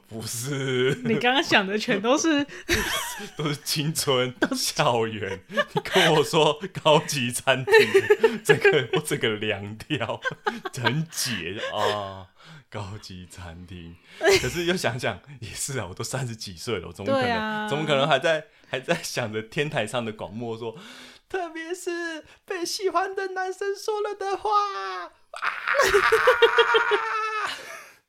[0.06, 2.46] 不是，你刚刚想的全都是
[3.36, 10.20] 都是青春校园，你跟我说高级餐厅，这个我这个凉掉，
[10.72, 12.28] 很解啊。
[12.70, 17.30] 高级餐厅， 可是又想想也是啊，我都三十几岁了，我怎么可能？
[17.36, 20.78] 啊怎么可能还在还在想着天台上的广播说，
[21.28, 24.50] 特别是被喜欢的男生说了的话
[25.04, 25.10] 啊！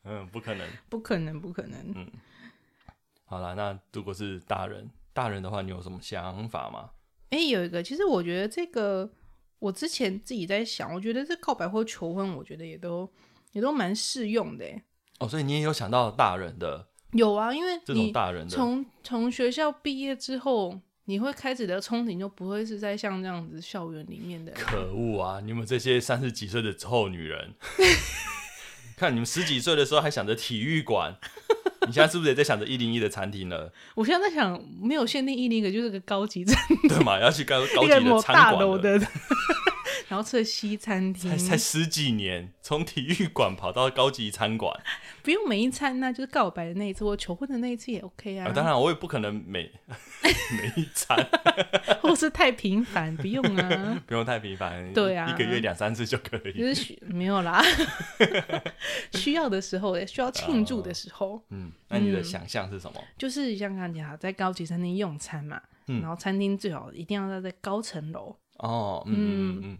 [0.06, 0.68] 嗯，不可能。
[0.90, 1.80] 不可能，不可能。
[1.96, 2.08] 嗯
[3.26, 6.90] 好了，那如果是大人，大人的话，你有什么想法吗？
[7.30, 9.10] 哎、有一个，其实我觉得这个，
[9.60, 13.10] 我之前自己在想，我觉得这告白或求婚，我觉得也都
[13.52, 14.66] 也都蛮适用的。
[14.66, 14.84] 哎，
[15.20, 24.52] 哦，所以你也有想到大人的有啊，因为这种大人的，从从学校毕业之后，你会开始的憧憬就不会是在像这样子校园里面的。
[24.54, 25.42] 可恶啊！
[25.42, 27.54] 你们这些三十几岁的臭女人，
[28.96, 31.18] 看你们十几岁的时候还想着体育馆，
[31.88, 33.74] 你现在是不是也在想着一零一的餐厅了？
[33.96, 36.56] 我现在在想，没有限定一零一个，就是个高级餐，
[36.88, 37.20] 对嘛？
[37.20, 39.00] 要去高 高级的餐馆的，
[40.12, 44.78] 然后吃了西餐厅才，才十几年，从体育馆跑到高级餐馆
[45.24, 48.48] 不用每一餐那就是告白的那一次或求婚的那一次也 OK 啊。
[48.48, 48.52] 啊！
[48.54, 49.72] 当然，我也不可能每
[50.60, 51.18] 每一餐
[52.04, 54.04] 或是太频繁，不用啊。
[54.06, 56.74] 不用太频繁，对啊一个月两三次就可以就以。
[56.74, 57.64] 是需没有啦，
[59.14, 63.02] 需要的时候，需要庆祝的时候，嗯，那你的嗯想象是什么？
[63.18, 69.78] 就是像刚刚讲，在高级餐厅用餐嘛，嗯然后餐厅最好一定要在高层楼，哦，嗯嗯嗯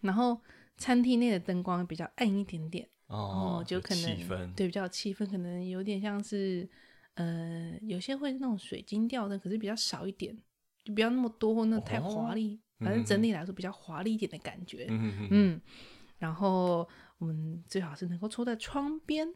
[0.00, 0.40] 然后
[0.76, 6.68] 餐厅内的灯光比较暗一点点，嗯，哦，就可能对比较有气氛，可能有点像是
[7.14, 10.36] 呃，有些会那种水晶吊灯，可是比较少一点，
[10.84, 15.60] 就不要那么多或那太华丽，反正整体来说比较华丽一点的感觉，嗯，嗯，
[16.18, 19.28] 然后我们最好是能够坐在窗边，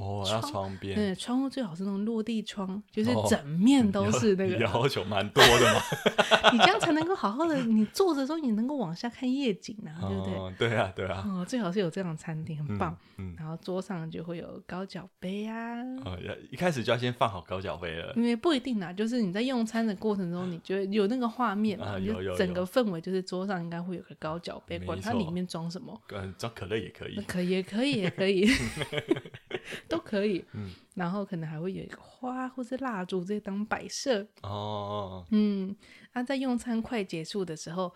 [0.00, 5.80] 哦，要窗窗边，嗯，窗户最好是那种落地窗，就是哦整面都是那你个， 要求蛮多的嘛，
[6.52, 10.34] 你这样才能够好好的，你坐着的时候你能够往下看夜景啊，对不对？
[10.34, 12.96] 哦，对啊，对啊，哦，最好是有这样的餐厅，很嗯棒。
[13.18, 28.48] 嗯，然后桌上就会有高脚杯啊，哦，要一开始就要先放好高脚杯了，因为不一定啦，就是你在用餐的过程中，你觉得有那个画面嘛，你就啊有有有整个氛围就是桌上应该会有个高脚杯，没管它错里面装什么，嗯，装可乐也可以，可以也可以也可以，
[29.90, 30.42] 都可以。
[30.52, 30.70] 嗯。
[30.94, 34.26] 然后可能还会有一个花或是蜡烛这些当摆设。
[34.42, 35.26] 哦。
[35.30, 35.76] 嗯，
[36.14, 37.92] 那在用餐快结束的时候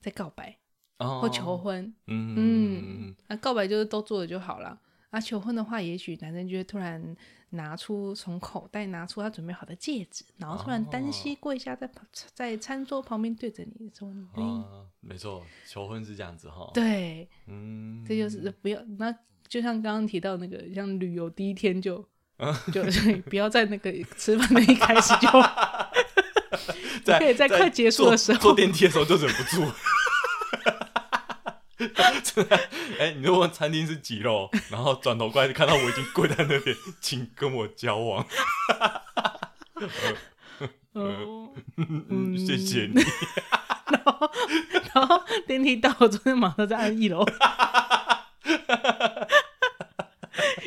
[0.00, 0.58] 再告白。
[0.98, 1.84] 哦，或求婚。
[2.06, 2.34] 嗯。
[2.34, 4.80] 嗯嗯，那告白就是都做了就好了。
[5.10, 7.16] 啊，求婚的话，也许男生就会突然
[7.50, 14.62] 拿出从口袋拿出他准备好的戒指，然后突然单膝跪下在旁在餐桌旁边对着你说：“你愿意？
[14.64, 19.10] 啊，没错，求婚是这样子哈，对，嗯，这就是不要那
[19.48, 22.04] 就像刚刚提到那个，像旅游第一天就
[22.38, 22.82] 嗯 就
[23.28, 25.28] 不要在那个吃饭的一开始就
[27.04, 29.64] 在可以在快结束的时候坐坐电梯的时候就忍不住。
[32.98, 38.26] 哎、你如果餐厅是几楼，然后转头过来看到我已经跪在那边，请跟我交往，
[40.92, 43.02] 哦，嗯，谢谢你。
[43.90, 44.30] 然后
[44.94, 47.24] 然后电梯到了，昨天马上在按一楼。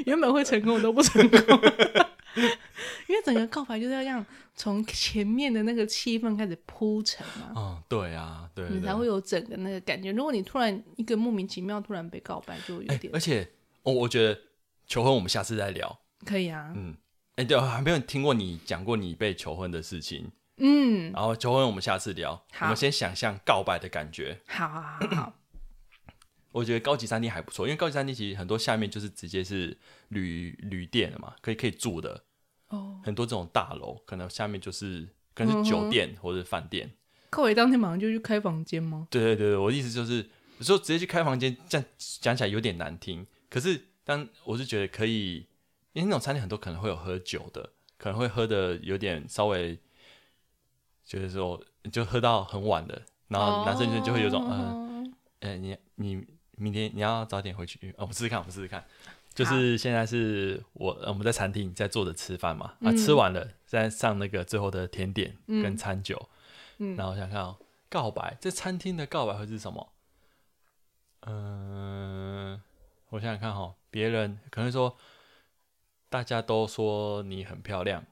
[0.06, 1.40] 原本会成功，我都不成功，
[3.08, 10.12] 因为整个告白就是要让从前面的那个气氛开始铺陈嘛，嗯，对啊，对对你才会有整个那个感觉。
[10.12, 13.48] 如果你突然一个莫名其妙突然被告白，就有哎、点、而且，
[13.84, 14.40] 哦，我觉得
[14.88, 16.00] 求婚我们下次再聊。
[16.26, 16.72] 可以啊。
[16.76, 16.96] 嗯，
[17.36, 20.32] 哎、对，我还没有听过你讲过你被求婚的事情。
[20.58, 24.40] 嗯，然后求婚我们下次聊，好我们先想象告白的感觉。
[24.48, 25.34] 好好好好，
[26.52, 29.78] 我觉得高级餐厅还不错，因为高级餐厅其实很多下面就是直接是
[30.10, 32.24] 旅旅店了嘛，可以可以住的，
[32.68, 36.92] 哦，很多这种大楼可能下面就是可能是酒店或者是饭店。
[37.30, 39.08] 寇伟当天马上就去开房间吗？
[39.10, 40.18] 对对对对，我的意思就是
[40.58, 43.26] 有时候直接去开房间，这样讲起来有点难听。
[43.50, 45.36] 可是当我是觉得可以，
[45.94, 49.80] 因为那种餐厅很多可能会有喝酒的，可能会喝的有点稍微，
[51.06, 54.60] 就是说就喝到很晚的，然后男生女生就会有种嗯。
[54.60, 54.88] 哦
[55.42, 56.24] 呃，你你
[56.62, 58.86] 明天你要早点回去，哦我们试试看，我们试试看。
[59.34, 66.30] 就是现在是我呃我们在餐厅在坐着吃饭嘛，啊，嗯吃完了再上那个最后的甜点嗯跟餐酒，
[66.80, 67.58] 嗯然后我想看哦，
[67.90, 69.94] 告白，这餐厅的告白会是什么？
[71.22, 72.62] 嗯、
[73.10, 74.98] 我想想看哈、别人可能说
[76.10, 78.04] 大家都说你很漂亮，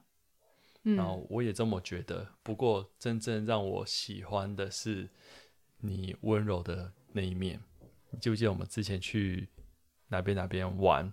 [0.82, 2.28] 然嗯后我也这么觉得。
[2.42, 5.10] 不过真正让我喜欢的是
[5.78, 7.60] 你温柔的那一面。
[8.10, 9.48] 你记不记得我们之前去
[10.08, 11.12] 哪边哪边玩，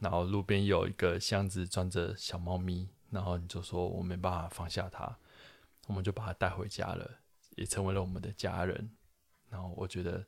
[0.00, 5.16] 然后路边有一个箱子装着小猫咪，然后你就说我没办法放下它，
[5.86, 7.18] 我们就把它带回家了，
[7.56, 8.90] 也成为了我们的家人。
[9.48, 10.26] 然后我觉得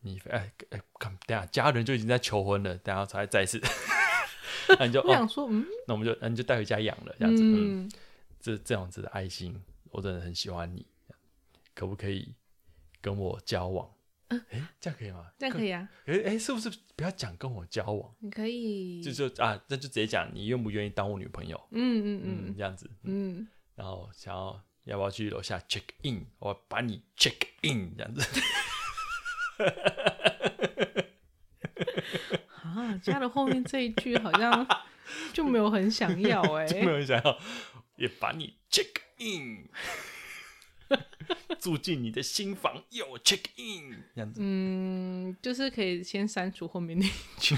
[0.00, 3.60] 你哎哎，看等下家人就已经在求婚了，等下才再一次，
[4.78, 7.90] 那你就想说，嗯那我们就那你就带回家养了，这样子，嗯嗯，
[8.40, 10.84] 这这样子的爱心，我真的很喜欢你，
[11.74, 12.34] 可不可以
[13.00, 13.88] 跟我交往？
[14.28, 14.40] 哎、
[14.80, 15.26] 这样可以吗？
[15.38, 16.10] 这样可以啊，以。
[16.10, 21.60] 哎、哎，是不是不要讲跟我交往，你可以，就就啊，那就直接讲你愿不愿意当我女朋友？
[21.70, 26.26] 嗯嗯嗯，嗯这样子，嗯，嗯，然后想要要不要去楼下 check in？
[26.38, 28.40] 我把你 check in 这样子。
[32.62, 34.66] 啊，加了后面这一句好像
[35.32, 37.38] 就没有很想要 哎、就没有很想要
[37.96, 39.68] 也把你 check in，
[41.58, 44.40] 住进你的新房又 check in 这样子。
[44.42, 47.54] 嗯，就是可以先删除后面那一句，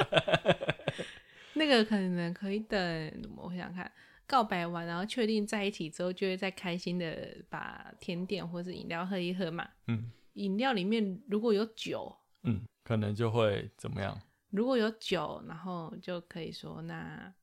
[1.54, 3.92] 那个可能可以等，我想想看，
[4.26, 9.68] 告白完，然后确定在一起之后，就会再开心的把甜点或是饮料喝一喝嘛。
[9.88, 14.16] 嗯饮料里面如果有酒，嗯，可能就会怎么样？
[14.50, 17.34] 如果有酒，然后就可以说那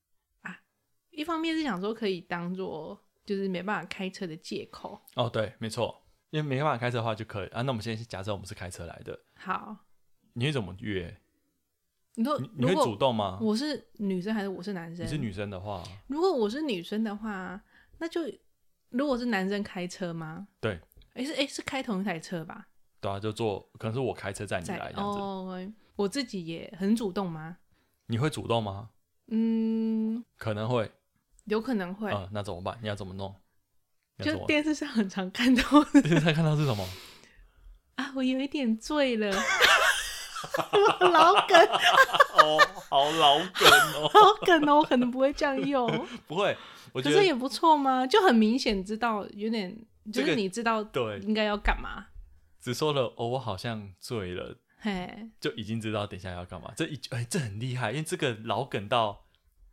[0.42, 0.60] 啊，
[1.12, 5.00] 一方面是想说可以当做就是没办法开车的借口。
[5.16, 7.62] 哦，对，没错，因为没办法开车的话就可以啊。
[7.62, 9.76] 那我们现在假设我们是开车来的，好，
[10.34, 11.16] 你会怎么约？
[12.16, 13.38] 你说你你会主动吗？
[13.40, 15.06] 我是女生还是我是男生？
[15.06, 17.62] 你是女生的话，如果我是女生的话，
[18.00, 18.22] 那就
[18.90, 20.48] 如果是男生开车吗？
[20.60, 20.80] 对，
[21.14, 22.70] 诶，是诶，是开同一台车吧？
[23.00, 25.20] 对啊，就坐，可能是我开车载你来这样子。
[25.20, 27.58] 哦，我自己也很主动吗？
[28.08, 28.90] 你会主动吗？
[29.28, 30.90] 嗯，可能会。
[31.48, 32.78] 有可能会，嗯，那怎么办？
[32.82, 33.34] 你要怎么弄？
[34.18, 34.40] 你要怎么？
[34.42, 36.88] 就电视上很常看到的电视上看到是什么？
[37.96, 39.32] 啊，我有一点醉了，
[41.02, 41.60] 老梗，
[42.38, 44.12] 哦，好老梗哦。
[44.14, 45.88] 老梗哦，我可能不会这样用，
[46.28, 46.56] 不会，
[46.94, 48.06] 我觉得可是也不错吗？
[48.06, 49.76] 就很明显知道，有点
[50.12, 52.06] 就这个是你知道对，应该要干嘛，
[52.62, 56.72] 只说了哦，我好像醉了，嘿，就已经知道等一下要干嘛。
[56.76, 59.26] 这一句，哎，这很厉害，因为这个老梗到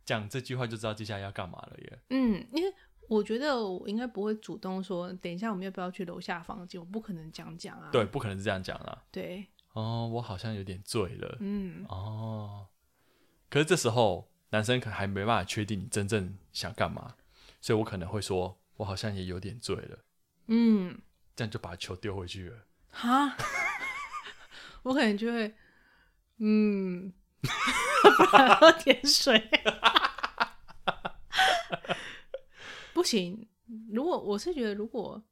[0.05, 1.99] 讲这句话就知道接下来要干嘛了耶。
[2.11, 2.73] 嗯，因为
[3.07, 6.79] 我觉得我应该不会主动说，等一下我们要不要去楼下房间？
[6.79, 7.89] 我不可能讲讲啊。
[7.91, 9.03] 对，不可能是这样讲啊。
[9.11, 11.37] 对，哦，我好像有点醉了。
[11.39, 12.67] 嗯，哦，
[13.49, 17.15] 可是这时候男生可能还没办法确定你真正想干嘛，
[17.59, 19.99] 所以我可能会说，我好像也有点醉了，
[20.47, 20.99] 嗯，
[21.35, 22.57] 这样就把球丢回去了。
[22.89, 23.35] 哈，
[24.83, 25.53] 我可能就会，
[26.37, 27.13] 嗯，
[28.59, 29.49] 喝点水。
[32.93, 33.47] 不行，
[33.91, 35.23] 如果我是觉得，如果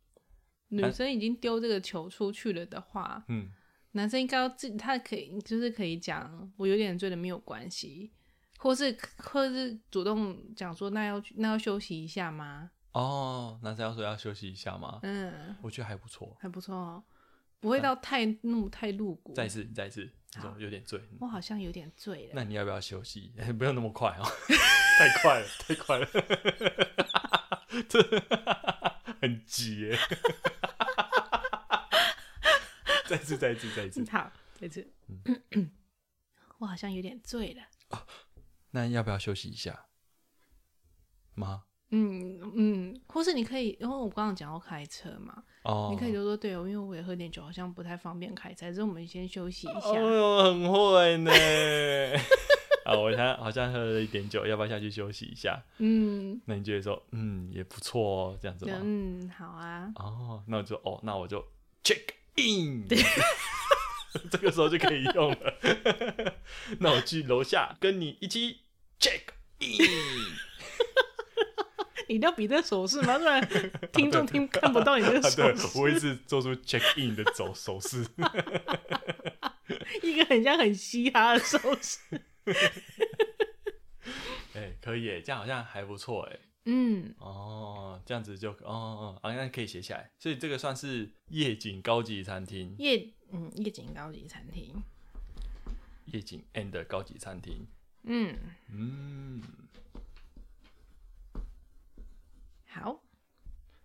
[0.69, 3.49] 女生已经丢这个球出去了的话，嗯，
[3.91, 8.12] 男生应该要自他可以就是可以讲我有点醉了没有关系，
[8.57, 12.71] 或是或是主动讲说那要那要休息一下吗？
[12.93, 15.00] 哦，男生要说要休息一下吗？
[15.04, 16.35] 嗯，我觉得还不错。
[16.39, 17.04] 还不错哦，
[17.60, 19.33] 不会到太怒太露骨。
[19.33, 20.04] 再一次，再一次，
[20.35, 22.33] 你说有点醉，我好像有点醉了。
[22.35, 23.33] 那你要不要休息？
[23.58, 24.23] 不用那么快哦，
[24.98, 26.08] 太快了，太快了，
[27.82, 28.00] 这
[29.21, 29.98] 很急耶。
[33.08, 34.06] 再一次，再一次，再一次。
[34.12, 34.88] 好，再次，
[36.60, 37.63] 我好像有点醉了。
[38.71, 39.86] 那要不要休息一下？
[41.36, 41.63] 吗？
[41.96, 49.80] 嗯嗯，或是你可以，因为我刚刚讲要开车嘛，哦，你可以就说对哦，因为我也喝点酒，好像不太方便开车，所以我们先休息一下。
[49.80, 51.32] 哦哟，很会呢。
[52.86, 55.62] 啊，我现在好像喝了一点酒，要不要下去休息一下？
[55.77, 58.77] 嗯，那你觉得说，嗯，也不错哦，这样子吗？
[58.81, 61.44] 嗯，好啊，哦，那我就哦，那我就
[61.84, 62.02] check
[62.36, 62.86] in，
[64.29, 65.54] 这个时候就可以用了。
[66.79, 68.60] 那我去楼下跟你一起
[69.00, 69.21] check
[69.60, 69.77] in。
[72.10, 73.17] 你一定要比这手势吗？
[73.17, 78.06] 不然听众听看不到你这个啊，对，手势，我一直做出 check in 的手手势。
[80.02, 82.00] 一个很像很嘻哈的手势。
[84.56, 86.39] 哎、可以哎，这样好像还不错哎。
[86.65, 90.12] 嗯，哦，这样子就哦哦，好、像可以写起来。
[90.17, 94.81] 所以这个算是夜景高级餐厅，夜嗯夜景高级餐厅。
[96.06, 97.65] 夜景 and 高级餐厅。
[98.04, 98.37] 嗯，
[98.69, 99.41] 嗯，
[102.67, 103.02] 好。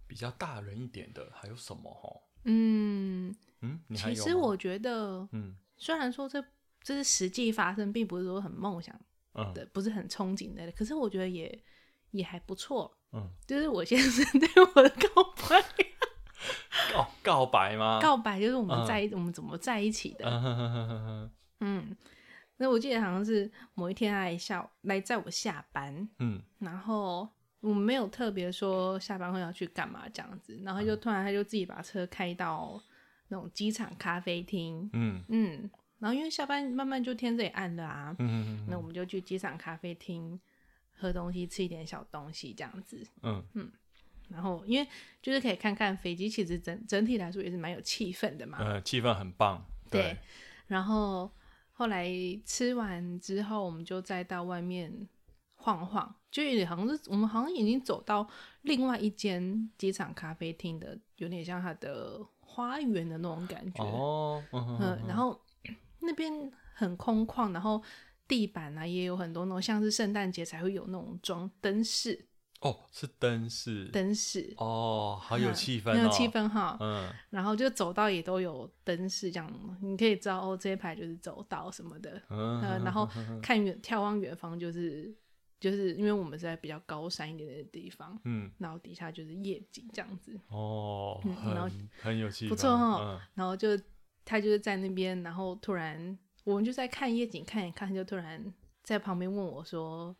[0.07, 2.21] 比较大人一点的还有什么哈？
[2.45, 6.43] 嗯，嗯，其实我觉得，嗯虽然说这
[6.89, 8.99] 这是实际发生，并不是说很梦想
[9.35, 11.63] 嗯的，不是很憧憬的，可是我觉得也
[12.13, 12.91] 也还不错。
[13.13, 15.63] 嗯， 就是我先生对我的告白，
[16.95, 17.99] 告 告白吗？
[18.01, 20.25] 告白就是我们嗯在一、我们怎么在一起的。
[20.25, 21.31] 嗯哼哼哼哼哼
[21.61, 21.97] 嗯，
[22.57, 27.29] 那我记得好像是某一天他来下来载我下班，嗯然后
[27.61, 32.81] 我们没有特别说下班后要去干嘛这样子，然后就突然他就自己把车开到
[33.29, 40.39] 那种机场咖啡厅，嗯嗯，然后因为下班慢慢就天色也暗了啊，嗯那我们就去机场咖啡厅
[40.93, 43.07] 喝东西，吃一点小东西这样子。
[43.23, 43.45] 嗯
[44.29, 44.87] 然后因为
[45.23, 48.59] 就是可以看看飞机，其实整整体来说也是蛮有气氛的嘛。
[48.61, 49.65] 呃，气氛很棒。
[49.91, 50.19] 对，
[50.67, 51.31] 然后
[51.73, 52.07] 后来
[52.45, 55.09] 吃完之后，我们就再到外面
[55.55, 58.29] 晃晃，就好像是我们好像已经走到
[58.63, 63.83] 另外一间机场咖啡厅的，有点像它的花园的那种感觉。
[63.83, 65.41] 哦，嗯，然后
[66.01, 67.83] 那边很空旷，然后
[68.27, 72.27] 地板啊也有很多那种像是圣诞节才会有那种装灯饰，
[72.61, 74.53] 哦，是灯饰，灯饰。
[74.57, 76.77] 哦，好有嗯气氛哦，很有气，氛哈。
[76.81, 82.21] 嗯然后就走道也都有灯饰，这样你可以知道哦，这一排就是走道什么的。
[82.31, 83.09] 嗯呃，然后
[83.43, 85.15] 看远眺望远方，就是
[85.61, 93.69] 就是因为我们是在比较高山一点的地方，嗯，然后底下就是夜景这样子，哦，嗯然后很很有气氛，不错哦嗯然后就
[94.29, 98.53] 他就是在那边，然后突然我们就在看夜景，看一看，就突然
[98.83, 100.15] 在旁边问我说：“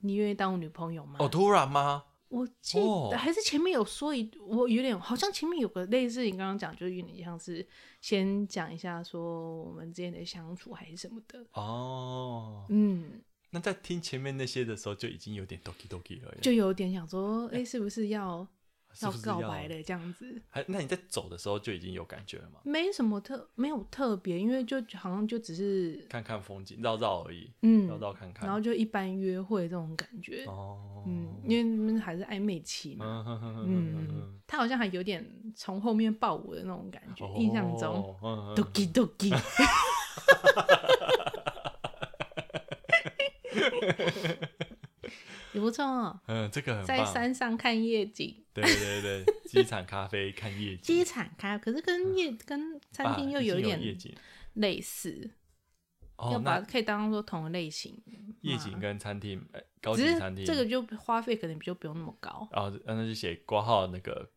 [0.00, 2.04] 你愿意当我女朋友吗？”哦，突然吗？
[2.28, 3.14] 我记得、哦。
[3.14, 7.66] 还是前面有说一，我有点好像前面有个类似你刚刚讲，就是有点像是
[8.00, 18.48] 先讲一下说我们之间的相处还是什么的，哦，嗯，那在听前面那些的时候，就已经有点 doki doki 了，就有点想说，哎、是不是要
[18.96, 20.42] 是不是告白的这样子？
[20.48, 22.60] 还那你在走的时候就已经有感觉了吗？
[22.64, 28.46] 没什么特，没有特别，因为就好像就只是看看风景，绕绕而已，嗯绕，绕看看。
[28.46, 33.24] 然后就一般约会这种感觉，哦，嗯，因为还是暧昧期嘛，
[33.66, 35.24] 嗯他好像还有点
[35.54, 38.16] 从后面抱我的那种感觉，印象中。
[45.70, 47.04] 错哦，嗯，这个很在。
[47.04, 54.14] 山上看夜景，对对对，机场咖啡看夜景，机场咖，可是跟夜跟餐厅又有点夜景。
[54.54, 55.30] 类似，
[56.16, 58.02] 哦要，把可以当做同类型。
[58.40, 64.30] 夜景跟餐厅，呃高级餐厅，这个就花费可能就不用那么高，然后那就写挂号那个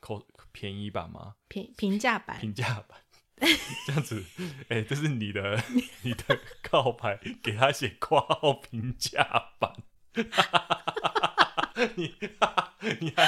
[0.00, 1.34] 扣便宜版吗？
[1.48, 2.38] 平平价版。
[2.40, 2.98] 平价版。
[3.86, 4.22] 这样子，
[4.68, 5.60] 哎、这是你的
[6.02, 6.38] 你的
[6.70, 9.82] 告白，给他写挂号平价版，
[11.96, 12.14] 你
[13.00, 13.26] 你还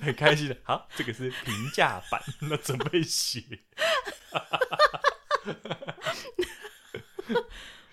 [0.00, 3.42] 很开心的，好，这个是平价版，那准备写，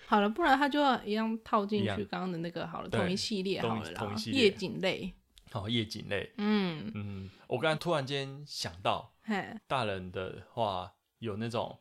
[0.06, 4.42] 好了，不然他就要一样套进去刚刚的那个好了，对同一系列同好了啦一系，列。
[4.42, 5.14] 夜景类。
[5.52, 11.80] 哦，夜景类，嗯，嗯，我刚才突然间想到，嘿，大人的话有那种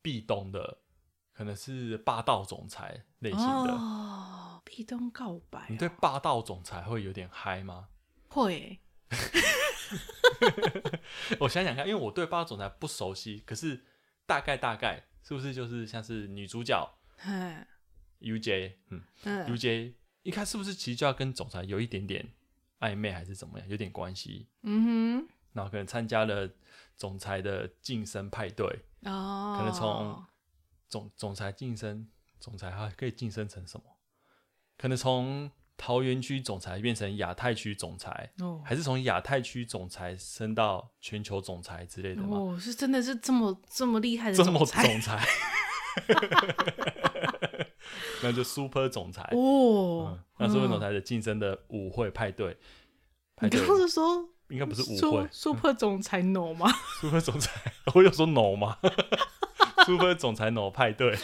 [0.00, 0.78] 壁咚的，
[1.32, 7.88] 可能是霸道总裁类型的，哦，壁咚告白你哦，对霸道总裁会有点嗨吗？
[8.28, 8.80] 会
[11.38, 13.84] 我想想看，因为我对霸道总裁不熟悉，可是
[14.26, 17.30] 大概大概是不是就是像是女主角嘿
[18.20, 22.26] ，UJ，嗯嗯，，UJ 一开是不是其实就要跟总裁有一点点
[22.80, 24.48] 暧昧，还是怎么样，有点关系？
[24.62, 24.84] 嗯
[25.22, 26.50] 哼然后可能参加了
[26.96, 28.66] 总裁的晋升派对，
[29.02, 30.24] 哦，可能从
[30.88, 32.08] 总总裁晋升，
[32.40, 33.93] 总裁还可以晋升成什么？
[34.76, 42.36] 可能从桃园区总裁变成亚太区总裁，哦还是从亚太区总裁升到全球总裁之类的吗？
[42.36, 45.26] 哦，是真的是这么这么厉害的这么总裁
[48.22, 49.22] 那就 Super 总裁。
[49.32, 52.56] 哦嗯，，那 Super 总裁的晋升的舞会派对，
[53.42, 56.70] 你刚刚是说应该不是舞说会 Super 总裁 no 吗？
[57.00, 58.78] Super 总裁，我有说 no 吗？
[59.84, 61.16] Super 总裁 no 派对，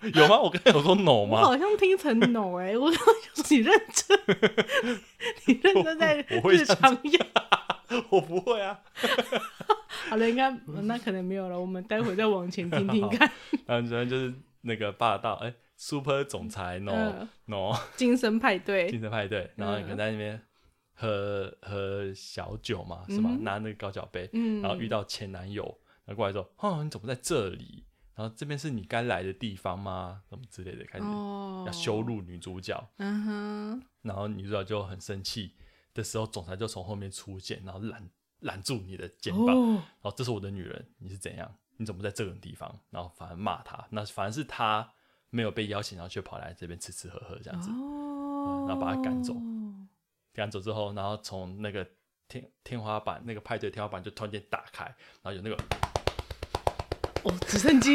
[0.14, 0.38] 有吗？
[0.40, 1.42] 我刚才有说 no 我吗？
[1.42, 4.18] 好像听成 no 哎、 我想说你认真，
[5.46, 7.26] 你认真在我 我会日这样常用。
[8.10, 8.78] 我不会啊。
[10.08, 10.50] 好了，应该
[10.82, 13.30] 那可能没有了，我们待会再往前听听看。
[13.66, 14.32] 然后就是
[14.62, 20.40] 那个霸道，哎、s u p e r 总裁 no、嗯 no 精神派对精，神派对，然后你可能在那边
[20.94, 23.30] 喝喝小酒嘛，是吗？
[23.32, 25.62] 嗯拿那个高脚杯，嗯，然后遇到前男友，
[26.04, 27.84] 然后过来说：“哦，你怎么在这里？
[28.18, 30.20] 然后这边是你该来的地方吗？
[30.28, 32.76] 什么之类的，开始哦，要羞，辱女主角。
[32.96, 35.54] 嗯哼，然后女主角就很生气
[35.94, 38.10] 的时候，总裁就从后面出现，然后拦
[38.40, 41.48] 拦住你的肩膀，哦，然后这是我的女人，你是怎样？
[41.76, 42.76] 你怎么在这种地方？
[42.90, 44.92] 然后反而骂她，那反而是她
[45.30, 47.70] 没有被邀请，然后却跑来这边吃吃喝喝这样子。
[47.70, 49.32] 哦，然后把她赶走
[50.34, 51.86] 赶走之后，然后从那个
[52.26, 54.86] 天天花板那个派对天花板就突然间打开，
[55.22, 55.56] 然后有那个，
[57.28, 57.94] 哦，直升机，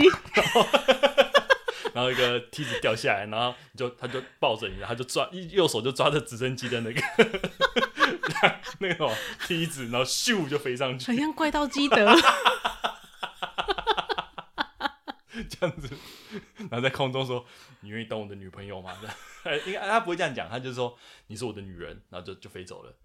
[1.94, 7.02] 然后一个梯子掉下来，然后你就他就抱着你，然后他就抓一右手就抓着直升机的那个
[8.80, 9.16] 那个
[9.48, 12.14] 梯子，然后咻就飞上去很，像怪盗基德，
[15.50, 15.90] 这样子，
[16.58, 17.44] 然后在空中说
[17.82, 18.96] ：“你愿意当我的女朋友吗？”
[19.66, 20.96] 应该他不会这样讲，他就说
[21.28, 22.96] ：“你是我的女人。”然后就就飞走了，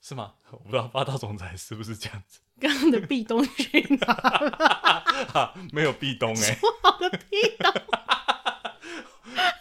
[0.00, 0.34] 是吗？
[0.50, 5.54] 我不知道霸道总裁是不是这样子，刚刚的壁咚去哪了？
[5.72, 7.72] 没有壁咚哎、我的壁咚，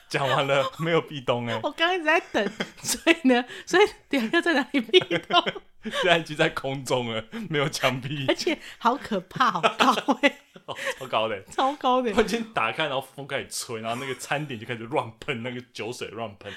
[0.10, 5.44] 讲完了没有壁咚哎、我刚刚一直在等，所以呢，所以等一下要在哪里壁咚？
[5.84, 11.44] 现在已经在空中了，没有墙壁而，且好可怕，好高哎、哦超高的。
[11.44, 16.52] 超高的突，然间打开，然后风开始吹，然后那个餐点就开始乱喷，那个酒水乱喷，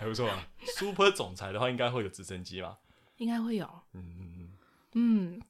[0.00, 0.48] 还不错啊。
[0.78, 2.78] Super 总裁的话，应该会有直升机吧？
[3.18, 4.52] 应该会有，嗯嗯嗯，
[4.94, 5.42] 嗯，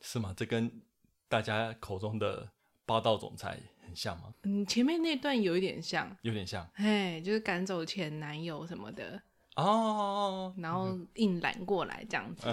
[0.00, 0.34] 是吗？
[0.36, 0.82] 这跟
[1.28, 2.50] 大家口中的
[2.84, 4.34] 霸道总裁很像吗？
[4.42, 9.22] 嗯，前面那段有一点像，有点像哎，就是赶走前男友什么的，
[9.54, 10.52] 哦。
[10.58, 12.48] 然后硬揽过来这样子，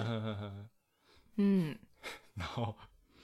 [1.37, 1.75] 嗯
[2.35, 2.75] 然后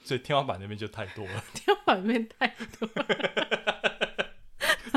[0.02, 1.44] 所以天花板那边就太多了。
[1.54, 3.89] 天花板那边太多了。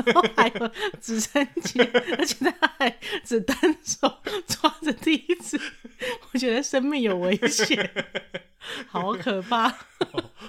[0.04, 0.70] 然 后还有
[1.00, 1.80] 直升机，
[2.18, 2.90] 而且他还
[3.24, 5.60] 只单手抓着梯子，
[6.32, 7.90] 我觉得生命有危险，
[8.88, 9.68] 好可怕，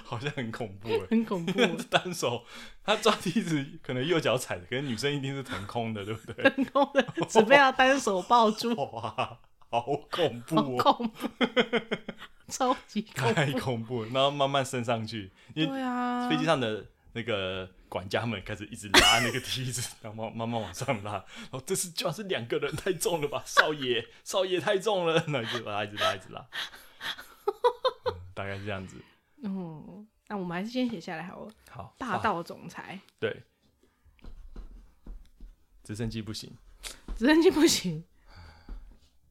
[0.04, 1.06] 好像很恐怖哎。
[1.10, 2.44] 很恐怖，单手，
[2.84, 6.50] 他抓梯子可能右脚踩的，可是女生一定是腾空的，对不对？
[6.50, 9.38] 腾空的，只被他单手抱住，哇，
[9.70, 9.80] 好
[10.10, 11.28] 恐怖好哦，恐怖，
[12.48, 13.50] 超级恐太。
[13.52, 14.08] 恐怖了。
[14.14, 16.86] 然后慢慢升上去，因为对啊，飞机上的
[17.16, 21.12] 那个管家们开始一直拉那个梯子， 然后慢慢慢往上拉。
[21.12, 26.46] 然后这是居然是两个人，太重了吧， 少爷，少爷太重了， 然后一直拉，一直拉，一直拉。
[26.52, 28.96] 嗯大概是这样子。
[29.42, 31.50] 嗯，那我们还是先写下来好了。
[31.70, 33.42] 好，霸道总裁，对，
[35.82, 36.54] 直升机不行。
[37.16, 38.04] 直升机不行。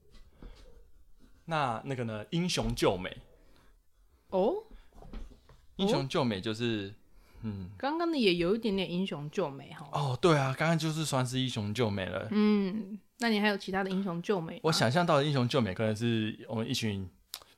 [1.46, 2.26] 那那个呢？
[2.32, 3.16] 英雄救美，
[4.30, 4.56] 哦，
[5.76, 6.92] 英雄救美就是，
[7.46, 9.88] 嗯，刚刚的也有一点点英雄救美哈。
[9.92, 12.28] 哦，对啊，刚刚就是算是英雄救美了。
[12.32, 14.60] 嗯，那你还有其他的英雄救美？
[14.64, 17.08] 我想象到的英雄救美可能是我们一群，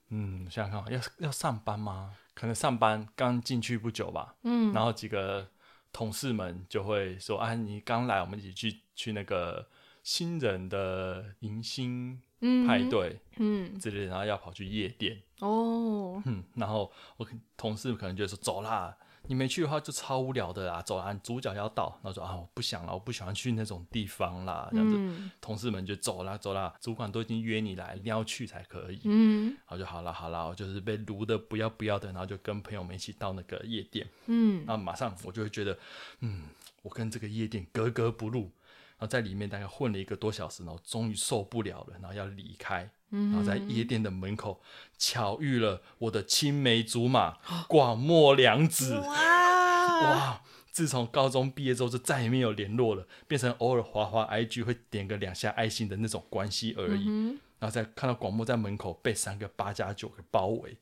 [0.09, 2.13] 嗯，想想看，要要上班吗？
[2.33, 5.47] 可能上班刚进去不久吧，嗯，然后几个
[5.91, 9.65] 同事们就会说：“啊，你刚来，我们一起去去那个
[10.03, 17.25] 新人的迎新嗯派，对嗯，之类的，然后要跑去夜店，哦，嗯，然后我
[17.55, 18.95] 同事可能就说：走啦，
[19.27, 24.95] 你没去的话就超无聊的啦，走啦，主角要到，然后说啊，我不想了，我不喜欢去那种地方啦，这样子。
[24.97, 29.01] 嗯同事们就走啦走啦，主管都已经约你来，一定要去才可以。
[29.03, 35.77] 嗯然后就好了好了，我就是被撸的不要不要的，然后就跟朋友们一起到那个夜店，嗯然后马上我就会觉得，
[36.19, 36.43] 嗯，
[36.81, 38.51] 我跟这个夜店格格不入。
[38.97, 44.61] 然后在里面大概混了一个多小时，然后终于受不了了，然后要离开，嗯，然后在夜店的门口
[44.97, 47.37] 巧遇了我的青梅竹马
[47.67, 48.97] 广末凉子。
[48.99, 50.41] 哇， 哇！
[50.71, 57.05] 自从高中毕业之后，就再也没有联络了，变成偶尔滑滑 IG 会点个两下爱心的那种关系而已。
[57.07, 60.77] 嗯然后再看到广末在门口被三个八加九给包围，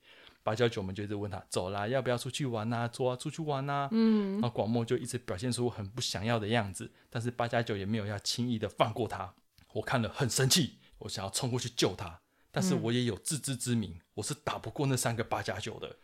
[0.45, 9.33] 八加九我们就一直问他走啦，要不要出去玩呐、走啊，出去玩呐、嗯然后广末就一直表现出很不想要的样子，但是八加九也没有要轻易的放过他。
[9.73, 12.21] 我看了很生气，我想要冲过去救他，
[12.51, 15.95] 但是我也有自知之明，我是打不过那三个八加九的。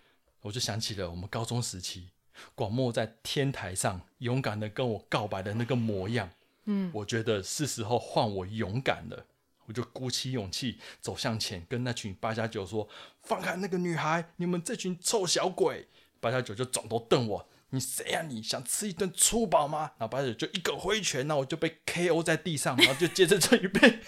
[0.42, 2.10] 我就想起了我们高中时期
[2.56, 6.28] 广末在天台上勇敢的跟我告白的那个模样。
[6.66, 9.24] 嗯，我觉得是时候换我勇敢了，
[9.72, 12.90] 我就鼓起勇气走向前，跟那群八加九说
[13.24, 15.88] ：“放开那个女孩，你们这群臭小鬼！”
[16.20, 24.00] 八加九就转头瞪我：“你谁呀、你想吃一顿粗饱吗？”然后八加九就一个挥拳，那我就被 KO 在地上，然后就接着这一被。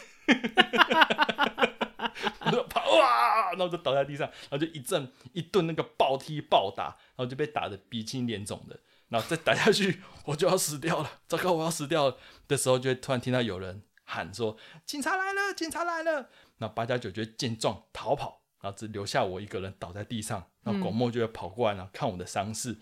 [2.42, 12.18] 我就跑啊，然后就倒在地上，然后就一阵一顿那个暴踢暴打，然后就被打得鼻青脸肿的，然后再打下去，我就要死掉了，糟糕，我要死掉
[12.50, 13.82] 的时候，就会突然听到有人
[14.14, 14.56] 喊说
[14.86, 22.78] ：“警察来了，警察来了！”那八加九就见状逃跑，然后只留下我一个人倒在地上，然后广末就会跑过来，然后看我的伤势，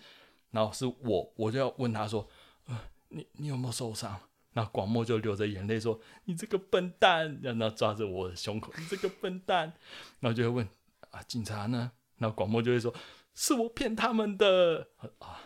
[0.50, 2.28] 然后是我，我就要问他说
[2.68, 2.78] ：“呃，
[3.08, 4.20] 你你有没有受伤？”
[4.54, 9.72] 那广末就流着眼泪说：“你这个笨蛋！”然后抓着我的胸口：“你这个笨蛋！”
[10.20, 10.68] 然后就会问
[11.10, 12.94] ：“啊，警察呢？”然后广末就会说
[13.34, 15.40] ：“是我骗他们的啊。”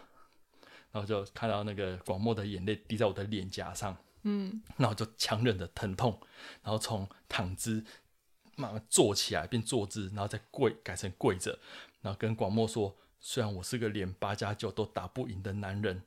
[0.91, 3.97] 然后就看到那个广末的眼泪滴在我的脸颊上，
[4.29, 6.21] 嗯，然后就强忍着疼痛，
[6.63, 7.85] 然后从躺姿
[8.57, 11.59] 慢慢坐起来变坐姿，然后再跪改成跪着，
[12.03, 16.03] 然后跟广末说：“虽然我是个连八加九都打不赢的男人，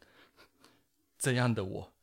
[1.17, 1.93] 这样的我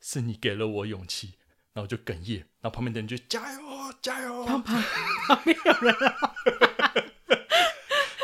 [0.00, 1.34] 是你给了我勇气。”
[1.74, 3.60] 然后就哽咽，然后旁边的人就加油
[4.00, 6.34] 加油，旁旁边有人啊，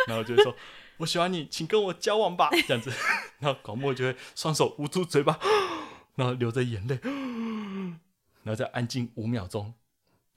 [0.07, 0.55] 然后就会说
[0.99, 2.93] ：“我喜欢你，请跟我交往吧。”这样子，
[3.41, 5.37] 然后广末就会双手捂住嘴巴，
[6.21, 7.01] 然后流着眼泪，
[8.45, 9.73] 然后再安静五秒钟，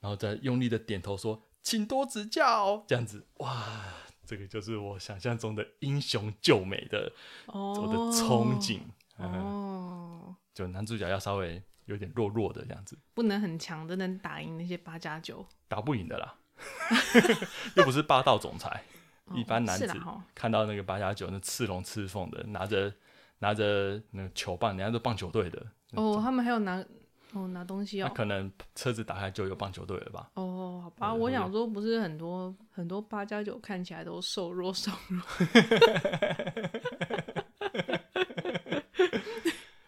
[0.00, 3.84] 然后再用力的点头说：“请多指教。”这样子，哇，
[4.24, 7.12] 这个就是我想象中的英雄救美的
[7.44, 8.80] 哦，我的憧憬。
[9.18, 16.36] 嗯，哦，就男主角要稍微有点弱弱的这样子，不能很强的能打赢那些八加九，打不赢的啦，
[17.76, 18.84] 又不是霸道总裁。
[19.26, 19.86] 哦一般男子
[20.34, 22.90] 看到那个八加九那刺龙刺凤的，拿着
[23.44, 26.82] 拿着那个球棒，人家都棒球队的，哦，他们还有拿
[27.34, 30.30] 哦拿东西哦，那可能车子打开就有棒球队了吧？
[30.32, 35.22] 哦，好吧，我想说，不是很多很多八加九看起来都瘦弱瘦弱，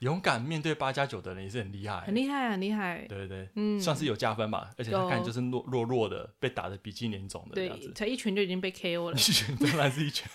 [0.00, 3.06] 勇敢面对八加九的人也是很厉害，很厉害，很厉害。
[3.08, 4.70] 对对对，嗯，算是有加分吧。
[4.76, 9.16] 而且他看就是弱弱弱的，被打的鼻青脸肿的这样对，子，才一拳就已经被 KO 了。
[9.16, 9.18] 一。
[9.18, 10.28] 拳当然是一拳，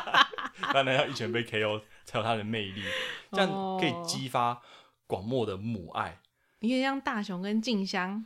[0.72, 2.82] 当然要一拳被 KO 才有它的魅力，
[3.32, 4.60] 这样可以哦激发
[5.06, 6.20] 广漠的母爱。
[6.60, 8.24] 你可以让大雄跟静香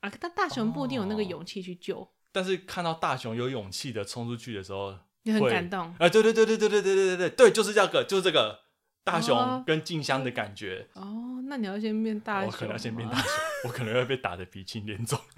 [0.00, 5.94] 啊，但大雄不一定有那个哦勇气去救，但是看到大雄有勇气的冲出去的时候，你很感动。
[5.98, 8.60] 啊，对对对对对对对对对对对，就是这个，就是这个
[9.04, 10.88] 大熊哦跟静香的感觉。
[10.94, 13.16] 哦，那你要先变大雄，我可能要先变大。
[13.16, 13.30] 雄，
[13.64, 15.20] 我可能会被打的鼻青脸肿。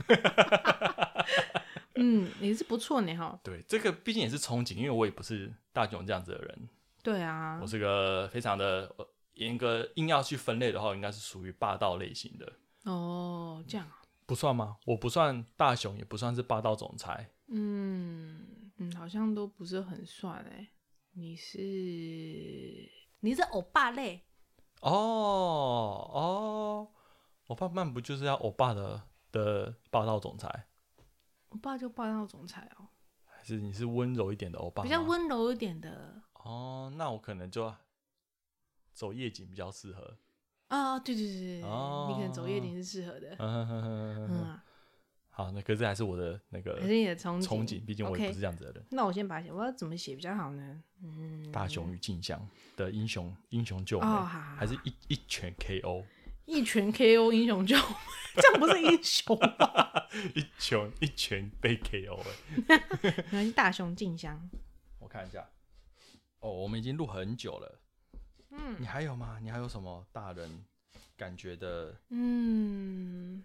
[1.96, 3.38] 嗯，也是不错呢哈。
[3.42, 6.68] 对，这个毕竟也是憧憬，因为我也不是大雄这样子的人，
[7.02, 12.52] 对啊我，是个非常的呃严格，硬要去分类的话，应该是属于霸道类型的，
[12.84, 14.76] 哦，这样啊，不算吗？
[14.86, 17.30] 我不算大雄，也不算是霸道总裁。
[17.48, 20.68] 嗯嗯，好像都不是很算哎。
[21.12, 21.58] 你是
[23.20, 24.24] 你是欧巴类，
[24.82, 24.90] 哦
[26.12, 26.88] 哦，
[27.48, 30.68] 欧巴曼不就是要欧巴的的霸道总裁？
[31.48, 32.86] 欧巴就霸道总裁哦，
[33.24, 34.82] 还是你是温柔一点的欧巴？
[34.82, 35.02] 比较。
[35.02, 36.22] 温柔一点的。
[36.44, 37.72] 哦，那我可能就
[38.92, 40.16] 走夜景比较适合。
[40.68, 43.34] 啊，对对对对，哦你可能走夜景是适合的。
[43.38, 44.58] 嗯
[45.32, 48.84] 好，那可是还是我的那个还是你的憧憧憬，毕竟我也不是这样子的人。
[48.90, 50.82] 那我先把它写，我要怎么写比较好呢？
[51.02, 56.04] 嗯，大雄与静香的英雄英雄救美，哦，还是一一拳 KO，
[56.44, 57.82] 一拳 KO 英雄救美，
[58.36, 60.02] 这样不是英雄吗？
[60.34, 62.20] 一拳一拳被 KO
[62.68, 64.50] 哎、没关系，大雄静香。
[64.98, 65.48] 我看一下，
[66.40, 67.80] 哦，我们已经录很久了，
[68.50, 68.76] 嗯。
[68.78, 69.38] 你还有吗？
[69.40, 70.64] 你还有什么大人
[71.16, 71.94] 感觉的？
[72.08, 73.44] 嗯，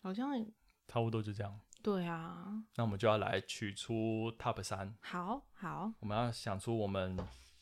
[0.00, 0.44] 好像
[0.88, 1.60] 差不多就这样。
[1.82, 2.62] 对啊。
[2.76, 7.16] 那我们就要来取出 Top 三，好好，我们要想出我们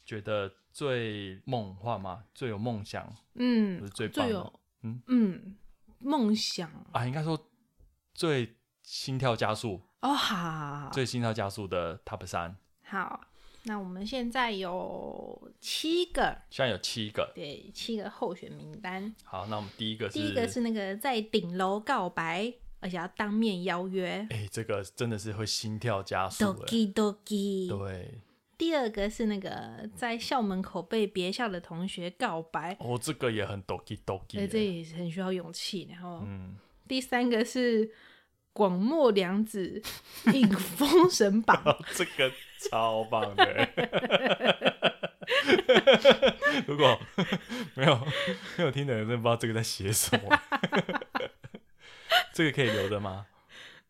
[0.04, 5.02] 觉得最梦幻嘛，最有梦想，就嗯是，最最有嗯？
[5.08, 5.56] 嗯
[5.98, 6.70] 梦想。
[6.92, 7.50] 啊，应该说
[8.14, 10.90] 最心跳加速、哦，好好好。
[10.90, 13.20] 最心跳加速的 Top 三，好。
[13.64, 17.30] 那我们现在有七个，现在有七个。
[17.34, 19.14] 对，七个候选名单。
[19.22, 26.48] 好，那我们第一个是，第一个是那个在顶楼告白，而且要当面邀约哎、这个真的是会心跳加速哎。
[26.48, 27.68] ，doki doki。
[27.68, 28.20] 对，
[28.56, 34.48] 第二个是那个在校门口被别校的同学告白，哦，这个也很 doki doki。
[34.48, 35.86] 这也是很需要勇气。
[35.90, 36.56] 然后嗯，
[36.88, 37.90] 第三个是
[38.52, 39.80] 广末凉子
[40.32, 41.62] 引封神榜，
[41.94, 42.30] 这个
[42.70, 43.68] 超棒的。
[46.66, 46.98] 如果
[47.74, 47.94] 没有
[48.56, 50.40] 没有听的人，真的不知道这个在写什么。
[52.32, 53.26] 这个可以留着吗？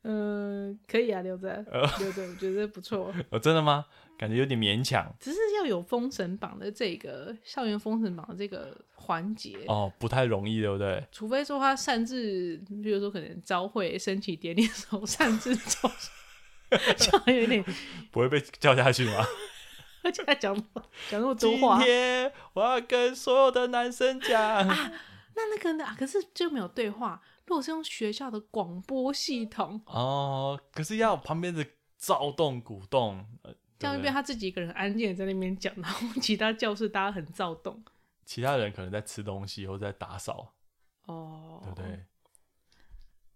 [0.03, 1.63] 嗯、可以啊，留着，
[1.99, 3.13] 留着，我觉得不错。
[3.31, 3.85] 哦，真的吗？
[4.21, 11.03] 感觉有点勉强只是要有封神榜的这个校园封神榜的这个环节，哦，不太容易，对不对？
[11.11, 15.91] 除非说他擅自，比如说可能朝会升旗典礼的时候擅自走，
[16.69, 17.65] 这样有点，
[18.11, 19.25] 不会被叫下去吗？
[20.05, 20.55] 而且他讲
[21.09, 25.85] 讲那么多今话，天我要跟所有的男生讲，那那个呢？
[25.87, 27.23] 啊可是就没有对话。
[27.47, 31.67] 如果是用学校的广播系统，哦，可是要有旁边的
[31.97, 37.83] 躁动鼓动，呃这样对不对就变他自己一个人安静的在那边讲，然后其他教室大家很躁动。
[38.25, 40.55] 其他人可能在吃东西或者在打扫，
[41.07, 42.05] 哦，对不对？？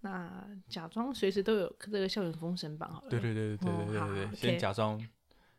[0.03, 3.09] 那假装随时都有这个校园封神榜好了。
[3.09, 5.03] 对对对对对对对对先假装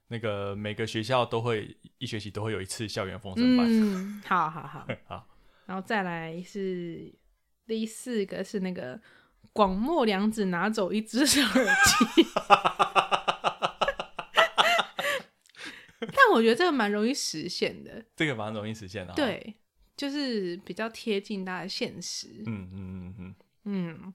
[0.08, 4.88] 那个每个学校都会一学期都会有一次校园封神榜，嗯，好好好。
[5.08, 5.28] 好，
[5.66, 7.12] 然后再来是
[7.66, 9.02] 第四个是那个
[9.52, 12.24] 广末凉子拿走一只耳机，
[16.00, 19.56] 但我觉得这个蛮容易实现的，这个蛮容易实现的、，对，
[19.96, 24.14] 就是比较贴近大家的现实，嗯嗯嗯嗯，嗯，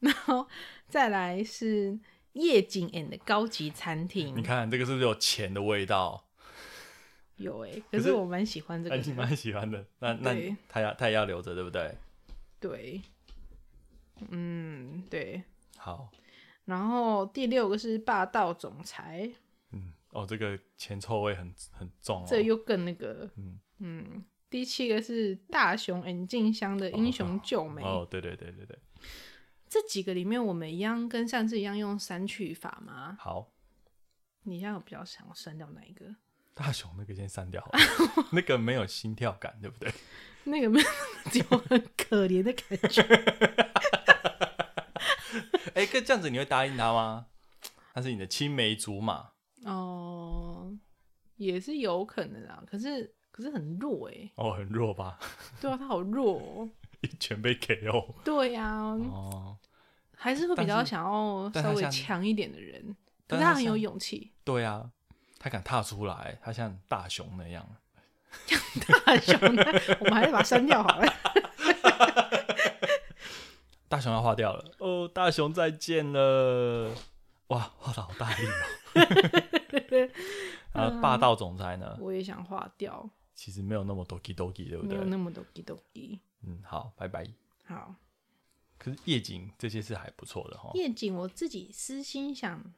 [0.00, 0.46] 然后
[0.88, 1.98] 再来是
[2.34, 6.24] 夜景 and 高级餐厅，你看这个是不是有钱的味道？
[7.36, 11.94] 有哎、可是可是我蛮喜欢这个，蛮喜欢的，那那他要他也要留着，对不对？
[12.58, 13.02] 对，
[14.30, 15.42] 嗯，对。
[15.76, 16.10] 好，
[16.64, 19.34] 然后第六个是霸道总裁，嗯，
[20.10, 28.78] 哦，这个前臭味很很重哦，这又更那个，嗯嗯第七个是大雄 and 静香的英雄救美，哦，对对对对对，
[29.68, 33.16] 这几个里面我们一样跟上次一样用删去法吗？
[33.18, 33.52] 好，
[34.44, 36.06] 你现在有比较想删掉哪一个？
[36.54, 37.78] 大雄那个先删掉好了，
[38.32, 39.92] 那个没有心跳感，对不对？
[40.44, 40.86] 那个没有，
[41.30, 43.02] 只有很可怜的感觉。
[45.74, 47.26] 哎，可这样子你会答应他吗？
[47.92, 49.32] 他是你的青梅竹马，
[49.66, 50.72] 哦，
[51.36, 55.18] 也是有可能啊，可是可是很弱哎、哦，很弱吧？
[55.60, 56.68] 对啊，他好弱、哦。
[57.02, 59.56] 一拳被 KO，对呀、哦，
[60.16, 62.96] 还是会比较想要稍微强一点的人，
[63.28, 64.32] 可是他很有勇气。
[64.44, 64.90] 对啊，
[65.38, 67.68] 他敢踏出来，他像大熊那样。
[69.04, 69.38] 大熊，
[70.00, 71.06] 我们还是把它删掉好了。
[73.88, 76.90] 大熊要化掉了哦，大熊再见了，
[77.48, 78.52] 哇，画的好大力哦。
[80.72, 85.04] 然 后霸道总裁呢，我也想划掉，其实没有那么 doki doki，对不对没有？
[85.04, 87.26] 那么多 g 多 g 嗯，好，拜拜。
[87.64, 87.94] 好，
[88.78, 90.70] 可是夜景这些是还不错的哈。
[90.74, 92.72] 夜景我自己私心想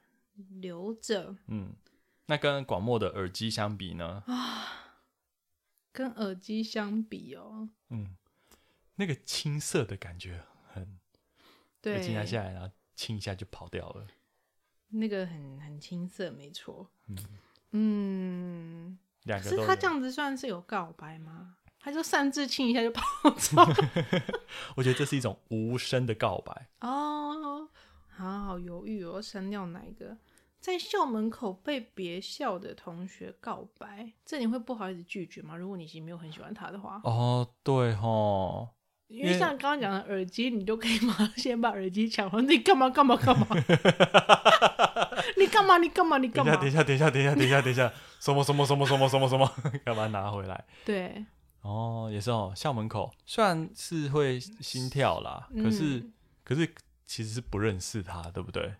[0.61, 1.73] 留着，嗯，
[2.25, 4.23] 那跟广末的耳机相比呢？
[4.27, 4.75] 啊
[5.91, 8.15] 跟耳机相比哦，嗯，
[8.95, 10.99] 那个青涩的感觉很，
[11.81, 14.07] 对耳，机拿下来然后亲一下就跑掉了。
[14.89, 16.89] 那个很 很青涩，没错。
[17.71, 21.55] 嗯，两个可是他这样子算是有告白吗？
[21.79, 23.01] 他就擅自亲一下就跑
[23.37, 23.55] 走
[24.75, 26.67] 我觉得这是一种无声的告白。
[26.81, 27.69] 哦，
[28.09, 30.17] 好好犹豫哦，删掉哪一个？
[30.59, 35.55] 在校门口被别校的同学告白，这你会不好意思拒绝吗？
[35.55, 38.67] 如果你其实没有很喜欢他的话，哦，对吼，
[39.09, 42.47] 因为像刚刚讲的耳机，你都可以 马上先把耳机抢回来。
[42.47, 43.45] 你干嘛干嘛 干嘛？
[45.37, 46.83] 你干嘛你干嘛你干嘛等一下，？
[46.83, 49.51] 等一下，等一下，等一下，等一下，什么什么什么什么什么什么，
[49.83, 50.65] 干嘛拿回来。
[50.85, 51.25] 对，
[51.61, 56.67] 哦，也是哦，校门口虽然是会心跳啦，可是嗯可是
[57.05, 58.73] 其实是不认识他，对不对？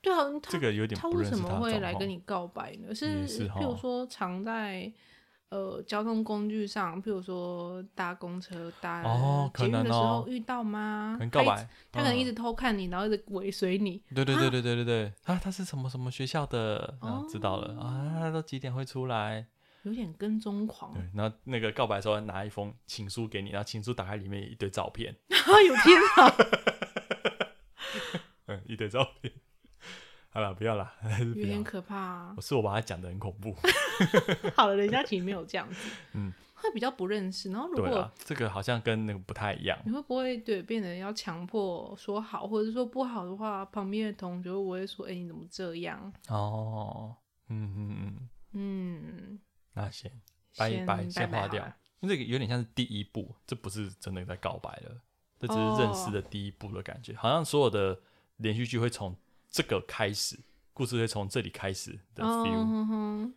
[0.00, 1.92] 对啊，他这个有点他为不认识什么会他的状况。
[1.92, 2.94] 来跟你告白呢？
[2.94, 4.90] 是也是譬如齁说藏在
[5.50, 11.14] 呃交通工具上，譬如说搭公车、搭哦可捷运的时哦候遇到吗？
[11.18, 14.02] 可能告白他一直，他可能一嗯直偷看你，然后一直尾随你。
[14.14, 16.96] 对对对对对对对，啊，他是什么什么学校的？
[17.00, 19.46] 啊，知道了哦啊，他都几点会出来？
[19.82, 26.36] 有点跟踪狂，对，然后那个告白的时候拿一封情书给你，然后情书打开里面有一堆照片，啊， 有天啊，
[28.46, 29.32] 嗯，一堆照片。
[30.36, 30.92] 好了，不要了，
[31.24, 31.64] 有点。
[31.64, 32.36] 可怕、啊。
[32.42, 33.56] 是我把它讲的很恐怖。
[34.54, 37.50] 好了，人家其实没有这样子， 嗯，会比较不认识。
[37.50, 39.78] 然后如果啊，这个好像跟那个不太一样。
[39.86, 47.16] 你会不会对变得要强迫说好，或者说不好的话，旁边的同学会不会说：“哎、你怎么这样哦，
[47.48, 49.38] 嗯嗯嗯，？”嗯，
[49.72, 50.12] 那先
[50.58, 51.64] 拜先拜，先划掉
[52.00, 55.00] 因为这个有点像是第一步，这不是真的在告白了，
[55.38, 57.98] 这只是认识的第一步的感觉，好像所有的
[58.36, 59.16] 连续剧会从
[59.56, 60.38] 这个开始，
[60.74, 63.32] 故事会从这里开始的 feel。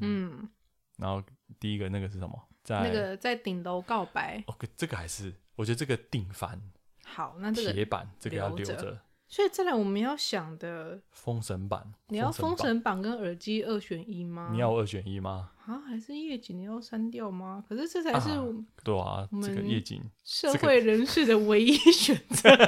[0.00, 0.48] 嗯，
[0.96, 1.22] 然后
[1.60, 2.48] 第一个那个是什么？
[2.64, 6.60] 在那个在顶楼告白，哦，这个还是我觉得这个定番
[7.04, 9.00] 好，那这个，铁板，这个要留着。
[9.28, 14.48] 所以再来我们要想的，封神版，你要封神版跟耳机二选一吗？
[14.50, 15.52] 你要二选一吗？
[15.66, 17.64] 啊，还是夜景你要删掉吗？
[17.68, 18.44] 可是这才是啊
[18.82, 22.50] 对啊，我这个夜景，社会人士的唯一选择。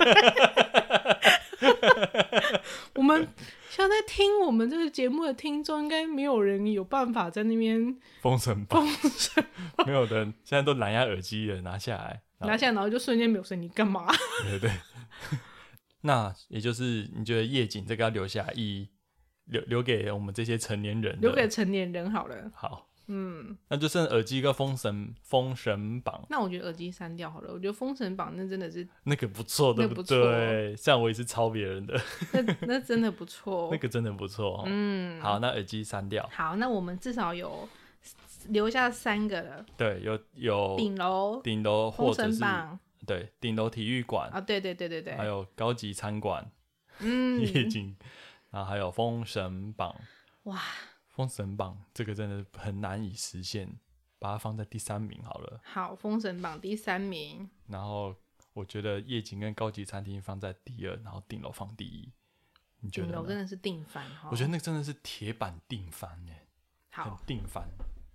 [3.71, 9.45] 像在听我们这个节目的听众，应该没有人有办法在那边封神吧，封神
[9.87, 14.07] 没有人现在都蓝牙耳机了，拿下来，拿下来，然后就瞬间没有声，音干嘛？
[14.43, 14.73] 对对对。
[16.05, 18.89] 那也就是你觉得夜景这个要留下来，以
[19.45, 22.51] 留留给我们这些成年人，留给成年人好了。
[22.55, 27.53] 好，嗯，那就剩耳机跟封神封神榜那我觉得耳机删掉好了。
[27.53, 30.75] 我觉得封神榜那真的是，那个不错，对不对？
[30.77, 32.01] 像我也是抄别人的，
[32.33, 33.69] 那那真的不错。
[33.73, 34.65] 那个真的不错、哦。
[34.67, 36.27] 嗯，好，那耳机删掉。
[36.33, 37.69] 好，那我们至少有
[38.49, 46.51] 留下三个了：对，有有顶楼、顶楼或封者是神榜对顶楼体育馆，啊，对对对对对，还有高级餐馆、
[47.01, 47.95] 嗯， 夜景，
[48.51, 49.95] 然后还有封神榜。
[50.45, 50.61] 哇，
[51.13, 53.79] 封神榜这个真的很难以实现，
[54.19, 55.61] 把它放在第三名好了。
[55.63, 58.17] 好，封神榜第三名，然后
[58.55, 62.11] 我觉得夜景跟高级餐厅放在第二，然后顶楼放第一。
[62.81, 63.09] 你觉得？
[63.09, 64.29] 顶楼真的是定番哈。
[64.31, 66.47] 我觉得那个真的是铁板定番耶，
[66.91, 67.69] 很好定番。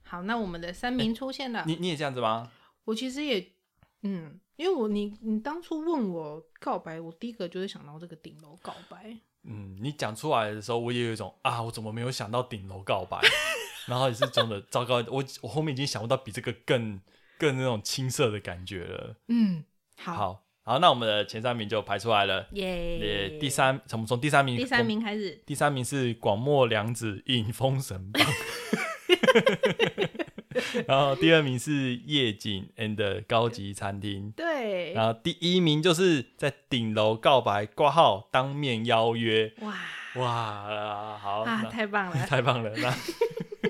[0.04, 1.64] 好，那我们的三名出现了。
[1.66, 2.52] 你你也这样子吗？
[2.86, 3.54] 我其实也，
[4.02, 9.18] 嗯，因为我你你当初问我告白，我第一个就是想到这个顶楼告白。
[9.44, 13.20] 嗯，你讲出来的时候，我也有一种啊，我怎么没有想到顶楼告白？
[13.88, 17.00] 然后也是真的糟糕，我我后面已经想不到比这个更
[17.38, 19.16] 更那种青涩的感觉了。
[19.30, 19.64] 嗯，
[19.98, 22.46] 好，好，好，那我们的前三名就排出来了。
[22.52, 28.22] 耶也第三，从从第三名，第三，名开始，第三名是广末凉子引风神榜，
[30.88, 39.76] 然后第二名是夜景 and 高级餐厅，对，然后第一名就是在顶楼告白挂号当面邀约，哇。
[40.16, 42.92] 哇，好，啊，那太棒了， 太棒了，那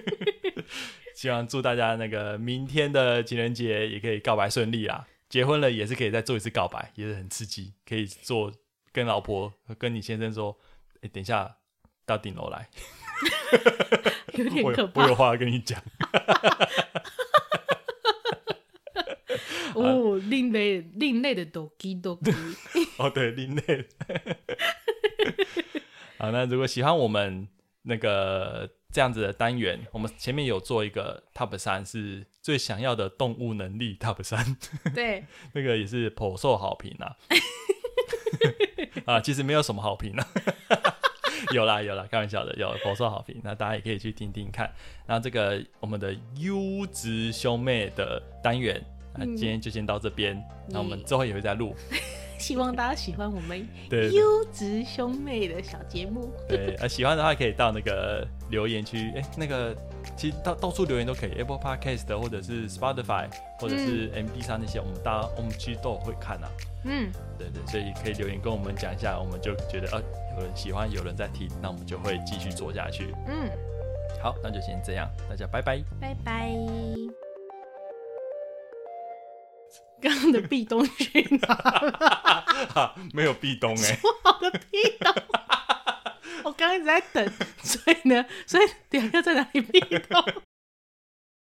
[1.14, 5.06] 希望祝大家那个明天的情人节也可以告白顺利啦。
[5.28, 8.50] 结婚了也是可以再做一次告白，也是很刺激，可以做
[8.94, 10.58] 跟老婆跟你先生说，
[11.02, 11.58] 哎、等一下
[12.06, 12.70] 到顶楼来，
[14.38, 15.82] 有点我可怕有我有话要跟你讲。
[19.74, 22.32] 哦，另类另类的抖机抖机，
[22.98, 23.86] 哦，对，另类。
[26.18, 27.48] 好，那如果喜欢我们
[27.84, 34.58] 那个这样子的单元，我们前面有做一个 Top 三，是最想要的动物能力 Top 三，
[34.96, 37.16] 对，那个也是颇受好评啊。
[39.06, 40.28] 啊，其实没有什么好评啊。
[41.54, 44.70] 有啦有啦，开玩笑的，有颇受好评，那大家也可以去听听看。
[45.06, 48.84] 那这个我们的优质兄妹的单元，
[49.14, 51.76] 啊，嗯今天就先到这边，那我们之后也会再录。
[52.38, 56.32] 希望大家喜欢我们 优质兄妹的小节目。
[56.48, 59.76] 对，呃，喜欢的话可以到那个留言区，哎、那个
[60.18, 66.50] 其实到到处留言都可以，Apple Podcast 或者是 Spotify 或者是 MB 三那些，我们大家我们其实都有会看啊。
[66.86, 70.02] 嗯，对对，所以可以留言跟我们讲一下，我们就觉得呃
[70.38, 73.14] 有人喜欢，有人在听，那我们就会继续做下去。
[73.28, 73.50] 嗯，
[74.22, 75.84] 好，那就先这样，大家拜拜。
[76.02, 76.52] 拜拜。
[80.00, 81.48] 刚刚的壁咚去哪
[82.76, 82.96] 了？
[83.14, 85.12] 没有壁咚哎、 我的壁咚，
[86.44, 87.34] 我刚刚一直在等，
[87.64, 90.24] 所以呢，所以等一下在哪里壁咚？